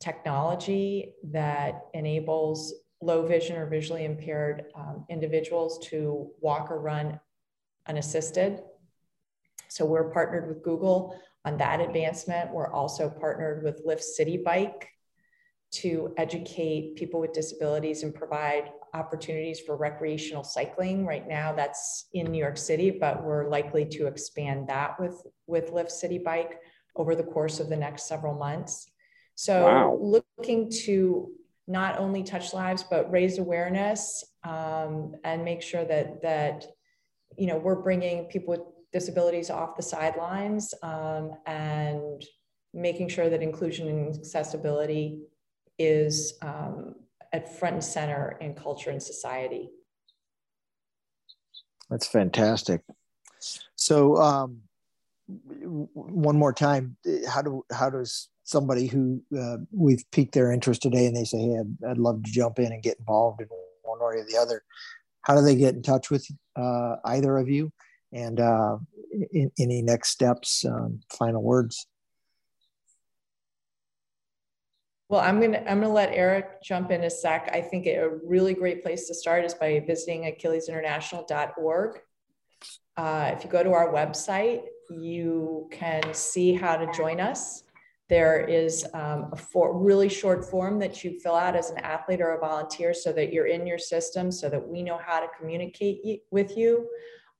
technology 0.00 1.14
that 1.24 1.82
enables 1.94 2.72
low 3.02 3.26
vision 3.26 3.56
or 3.56 3.66
visually 3.66 4.04
impaired 4.04 4.66
um, 4.74 5.04
individuals 5.10 5.78
to 5.88 6.30
walk 6.40 6.70
or 6.70 6.80
run 6.80 7.18
unassisted. 7.86 8.62
So 9.68 9.84
we're 9.84 10.10
partnered 10.10 10.48
with 10.48 10.62
Google 10.62 11.18
on 11.44 11.56
that 11.58 11.80
advancement. 11.80 12.52
We're 12.52 12.72
also 12.72 13.10
partnered 13.10 13.62
with 13.64 13.84
Lyft 13.86 14.04
Citi 14.18 14.42
Bike 14.42 14.88
to 15.70 16.14
educate 16.16 16.96
people 16.96 17.20
with 17.20 17.32
disabilities 17.32 18.02
and 18.02 18.14
provide 18.14 18.70
opportunities 18.94 19.60
for 19.60 19.76
recreational 19.76 20.44
cycling. 20.44 21.04
Right 21.04 21.28
now, 21.28 21.52
that's 21.52 22.06
in 22.12 22.30
New 22.30 22.38
York 22.38 22.56
City, 22.56 22.90
but 22.90 23.22
we're 23.22 23.48
likely 23.48 23.84
to 23.86 24.06
expand 24.06 24.68
that 24.68 24.98
with, 24.98 25.22
with 25.46 25.72
Lyft 25.72 25.92
Citi 25.92 26.22
Bike 26.22 26.60
over 26.96 27.14
the 27.14 27.22
course 27.22 27.60
of 27.60 27.68
the 27.68 27.76
next 27.76 28.08
several 28.08 28.34
months. 28.34 28.90
So, 29.34 29.64
wow. 29.64 29.98
looking 30.00 30.70
to 30.84 31.30
not 31.68 31.98
only 31.98 32.22
touch 32.22 32.54
lives 32.54 32.82
but 32.82 33.10
raise 33.12 33.38
awareness 33.38 34.24
um, 34.42 35.14
and 35.22 35.44
make 35.44 35.62
sure 35.62 35.84
that 35.84 36.22
that 36.22 36.64
you 37.36 37.46
know 37.46 37.58
we're 37.58 37.82
bringing 37.82 38.24
people 38.24 38.52
with 38.52 38.62
disabilities 38.92 39.50
off 39.50 39.76
the 39.76 39.82
sidelines 39.82 40.72
um, 40.82 41.32
and 41.46 42.24
making 42.72 43.08
sure 43.08 43.28
that 43.28 43.42
inclusion 43.42 43.86
and 43.86 44.14
accessibility 44.16 45.20
is 45.78 46.34
um, 46.42 46.94
at 47.32 47.58
front 47.58 47.74
and 47.74 47.84
center 47.84 48.36
in 48.40 48.54
culture 48.54 48.90
and 48.90 49.02
society 49.02 49.70
that's 51.90 52.06
fantastic 52.06 52.82
so 53.76 54.16
um, 54.16 54.60
one 55.94 56.38
more 56.38 56.52
time 56.52 56.96
how 57.28 57.42
do 57.42 57.64
how 57.70 57.90
does 57.90 58.28
somebody 58.48 58.86
who 58.86 59.22
uh, 59.38 59.58
we've 59.72 60.02
piqued 60.10 60.32
their 60.32 60.50
interest 60.50 60.80
today 60.80 61.04
and 61.04 61.14
they 61.14 61.24
say, 61.24 61.36
Hey, 61.36 61.58
I'd, 61.60 61.90
I'd, 61.90 61.98
love 61.98 62.22
to 62.22 62.30
jump 62.30 62.58
in 62.58 62.72
and 62.72 62.82
get 62.82 62.98
involved 62.98 63.42
in 63.42 63.48
one 63.82 63.98
way 64.00 64.22
or 64.22 64.24
the 64.24 64.38
other. 64.38 64.62
How 65.20 65.34
do 65.34 65.42
they 65.42 65.54
get 65.54 65.74
in 65.74 65.82
touch 65.82 66.10
with 66.10 66.26
uh, 66.56 66.96
either 67.04 67.36
of 67.36 67.50
you? 67.50 67.70
And 68.10 68.40
uh, 68.40 68.78
in, 69.32 69.52
any 69.58 69.82
next 69.82 70.10
steps, 70.10 70.64
um, 70.64 71.00
final 71.10 71.42
words? 71.42 71.86
Well, 75.08 75.22
I'm 75.22 75.40
gonna 75.40 75.58
I'm 75.66 75.80
gonna 75.80 75.92
let 75.92 76.10
Eric 76.12 76.62
jump 76.62 76.90
in 76.90 77.04
a 77.04 77.10
sec. 77.10 77.48
I 77.52 77.62
think 77.62 77.86
a 77.86 78.10
really 78.26 78.52
great 78.52 78.82
place 78.82 79.08
to 79.08 79.14
start 79.14 79.44
is 79.44 79.54
by 79.54 79.82
visiting 79.86 80.24
AchillesInternational.org. 80.24 82.00
Uh, 82.96 83.30
if 83.34 83.44
you 83.44 83.50
go 83.50 83.62
to 83.62 83.72
our 83.72 83.92
website, 83.92 84.64
you 84.90 85.68
can 85.72 86.12
see 86.12 86.52
how 86.52 86.76
to 86.76 86.92
join 86.92 87.20
us. 87.20 87.62
There 88.10 88.40
is 88.40 88.86
um, 88.92 89.30
a 89.32 89.36
for, 89.36 89.78
really 89.78 90.08
short 90.08 90.44
form 90.44 90.78
that 90.80 91.04
you 91.04 91.18
fill 91.20 91.36
out 91.36 91.56
as 91.56 91.70
an 91.70 91.78
athlete 91.78 92.20
or 92.20 92.32
a 92.32 92.38
volunteer 92.38 92.92
so 92.92 93.12
that 93.12 93.32
you're 93.32 93.46
in 93.46 93.66
your 93.66 93.78
system 93.78 94.32
so 94.32 94.48
that 94.48 94.66
we 94.66 94.82
know 94.82 94.98
how 94.98 95.20
to 95.20 95.26
communicate 95.38 96.22
with 96.30 96.56
you. 96.56 96.88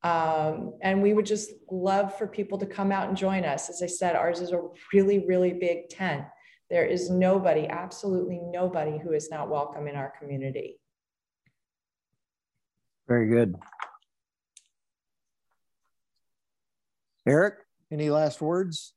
Um, 0.05 0.75
and 0.83 1.03
we 1.03 1.13
would 1.13 1.27
just 1.27 1.51
love 1.71 2.17
for 2.17 2.27
people 2.27 2.57
to 2.59 2.67
come 2.67 2.93
out 2.93 3.09
and 3.09 3.17
join 3.17 3.45
us. 3.45 3.69
As 3.69 3.83
I 3.83 3.87
said, 3.87 4.15
ours 4.15 4.41
is 4.41 4.53
a 4.53 4.61
really, 4.93 5.27
really 5.27 5.55
big 5.55 5.89
tent. 5.89 6.25
There 6.71 6.85
is 6.85 7.09
nobody, 7.09 7.67
absolutely 7.67 8.41
nobody, 8.43 8.99
who 8.99 9.13
is 9.13 9.31
not 9.31 9.49
welcome 9.49 9.87
in 9.87 9.97
our 9.97 10.13
community. 10.19 10.79
Very 13.07 13.29
good. 13.29 13.57
Eric, 17.27 17.55
any 17.91 18.11
last 18.11 18.43
words? 18.43 18.93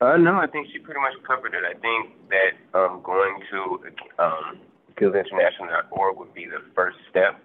Uh, 0.00 0.16
no, 0.16 0.36
I 0.36 0.46
think 0.46 0.68
she 0.72 0.78
pretty 0.78 1.00
much 1.00 1.14
covered 1.26 1.54
it. 1.54 1.64
I 1.64 1.74
think 1.80 2.12
that 2.28 2.78
um, 2.78 3.00
going 3.02 3.40
to 3.50 4.22
um, 4.22 4.60
AchillesInternational.org 4.94 6.16
would 6.16 6.34
be 6.34 6.44
the 6.46 6.62
first 6.74 6.98
step. 7.10 7.40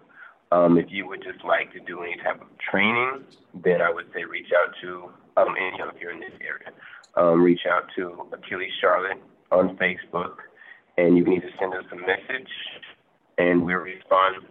Um, 0.51 0.77
if 0.77 0.87
you 0.89 1.07
would 1.07 1.23
just 1.23 1.43
like 1.45 1.71
to 1.73 1.79
do 1.79 2.01
any 2.01 2.17
type 2.17 2.41
of 2.41 2.47
training, 2.59 3.23
then 3.63 3.81
I 3.81 3.89
would 3.89 4.07
say 4.13 4.25
reach 4.25 4.51
out 4.51 4.75
to 4.81 5.09
um, 5.37 5.55
any 5.57 5.81
of 5.81 5.95
you 5.99 6.09
in 6.09 6.19
this 6.19 6.33
area. 6.41 6.75
Um, 7.15 7.41
reach 7.41 7.61
out 7.69 7.83
to 7.97 8.27
Achilles 8.31 8.71
Charlotte 8.79 9.21
on 9.51 9.77
Facebook, 9.77 10.35
and 10.97 11.17
you 11.17 11.23
can 11.23 11.33
either 11.33 11.49
send 11.59 11.73
us 11.73 11.83
a 11.91 11.95
message, 11.95 12.49
and 13.37 13.65
we'll 13.65 13.77
respond 13.77 14.45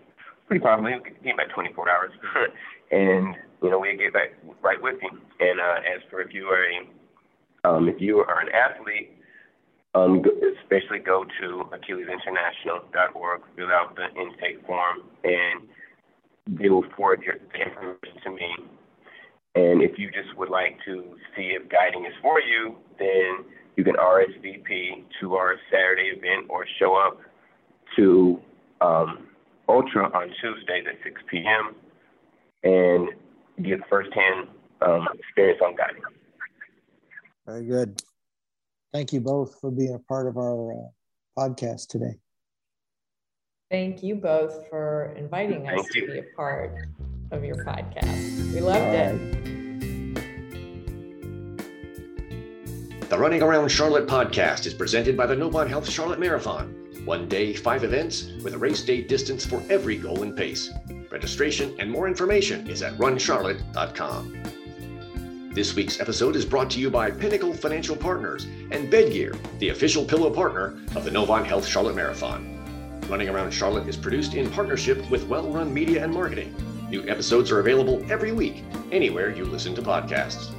pretty 0.47 0.61
promptly. 0.61 0.93
Be 1.23 1.31
about 1.31 1.49
24 1.55 1.89
hours, 1.89 2.13
and 2.91 3.35
you 3.63 3.71
know 3.71 3.81
we'll 3.81 3.97
get 3.97 4.13
back 4.13 4.35
right 4.63 4.81
with 4.81 4.97
you. 5.01 5.11
And 5.41 5.61
uh, 5.61 5.77
as 5.95 6.03
for 6.11 6.21
if 6.21 6.35
you 6.35 6.47
are 6.47 6.65
a 6.65 7.69
um, 7.69 7.89
if 7.89 8.01
you 8.01 8.19
are 8.19 8.41
an 8.41 8.49
athlete, 8.53 9.13
um, 9.95 10.23
especially 10.63 10.99
go 10.99 11.25
to 11.41 11.65
AchillesInternational.org, 11.73 13.41
fill 13.57 13.69
out 13.69 13.97
the 13.97 14.07
intake 14.21 14.65
form, 14.67 14.99
and 15.25 15.69
they 16.47 16.69
will 16.69 16.85
forward 16.97 17.23
your, 17.23 17.37
the 17.53 17.61
information 17.61 18.23
to 18.25 18.31
me. 18.31 18.55
And 19.55 19.83
if 19.83 19.99
you 19.99 20.11
just 20.11 20.37
would 20.37 20.49
like 20.49 20.79
to 20.85 21.17
see 21.37 21.57
if 21.61 21.69
guiding 21.69 22.05
is 22.07 22.13
for 22.23 22.41
you, 22.41 22.77
then 22.99 23.45
you 23.77 23.85
can 23.85 23.95
RSVP 23.95 25.05
to 25.21 25.35
our 25.35 25.57
Saturday 25.71 26.13
event 26.17 26.47
or 26.49 26.65
show 26.79 26.95
up 26.95 27.19
to 27.97 28.41
um, 28.81 29.27
Ultra 29.69 30.05
on 30.05 30.29
Tuesdays 30.41 30.85
at 30.89 31.03
6 31.03 31.21
p.m. 31.31 31.75
and 32.63 33.09
get 33.65 33.81
firsthand 33.89 34.49
um, 34.83 35.09
experience 35.15 35.61
on 35.65 35.75
guiding. 35.75 36.03
Very 37.47 37.65
good. 37.65 38.03
Thank 38.93 39.13
you 39.13 39.21
both 39.21 39.61
for 39.61 39.71
being 39.71 39.95
a 39.95 39.99
part 39.99 40.27
of 40.27 40.37
our 40.37 40.73
uh, 40.73 40.87
podcast 41.39 41.89
today. 41.89 42.15
Thank 43.71 44.03
you 44.03 44.17
both 44.17 44.69
for 44.69 45.15
inviting 45.17 45.69
us 45.69 45.87
to 45.93 46.07
be 46.07 46.19
a 46.19 46.25
part 46.37 46.77
of 47.31 47.45
your 47.45 47.57
podcast. 47.65 48.53
We 48.55 48.61
loved 48.61 48.95
it. 48.95 49.41
The 53.09 53.19
Running 53.19 53.43
Around 53.43 53.69
Charlotte 53.71 54.07
podcast 54.07 54.67
is 54.67 54.75
presented 54.75 55.17
by 55.17 55.27
the 55.27 55.35
Novant 55.35 55.69
Health 55.69 55.91
Charlotte 55.91 56.21
Marathon. 56.21 56.77
One 57.05 57.29
day, 57.29 57.55
five 57.55 57.83
events 57.83 58.31
with 58.45 58.55
a 58.55 58.59
race 58.59 58.83
day 58.83 59.03
distance 59.03 59.45
for 59.45 59.63
every 59.69 59.97
goal 59.97 60.23
and 60.23 60.37
pace. 60.37 60.71
Registration 61.11 61.75
and 61.81 61.91
more 61.91 62.07
information 62.07 62.69
is 62.69 62.83
at 62.83 62.97
runcharlotte.com. 62.99 64.37
This 65.53 65.75
week's 65.75 65.99
episode 65.99 66.37
is 66.37 66.45
brought 66.45 66.71
to 66.71 66.79
you 66.79 66.89
by 66.89 67.11
Pinnacle 67.11 67.53
Financial 67.53 67.97
Partners 67.97 68.45
and 68.71 68.93
Bedgear, 68.93 69.37
the 69.59 69.71
official 69.71 70.05
pillow 70.05 70.31
partner 70.31 70.79
of 70.95 71.05
the 71.05 71.11
Novant 71.11 71.47
Health 71.47 71.67
Charlotte 71.67 71.97
Marathon. 71.97 73.01
Running 73.09 73.29
Around 73.29 73.51
Charlotte 73.51 73.89
is 73.89 73.97
produced 73.97 74.35
in 74.35 74.49
partnership 74.49 75.11
with 75.11 75.27
Well 75.27 75.51
Run 75.51 75.75
Media 75.75 76.05
and 76.05 76.15
Marketing. 76.15 76.55
New 76.91 77.09
episodes 77.09 77.53
are 77.53 77.61
available 77.61 78.05
every 78.11 78.33
week, 78.33 78.65
anywhere 78.91 79.31
you 79.31 79.45
listen 79.45 79.77
to 79.77 79.83
podcasts. 79.83 80.53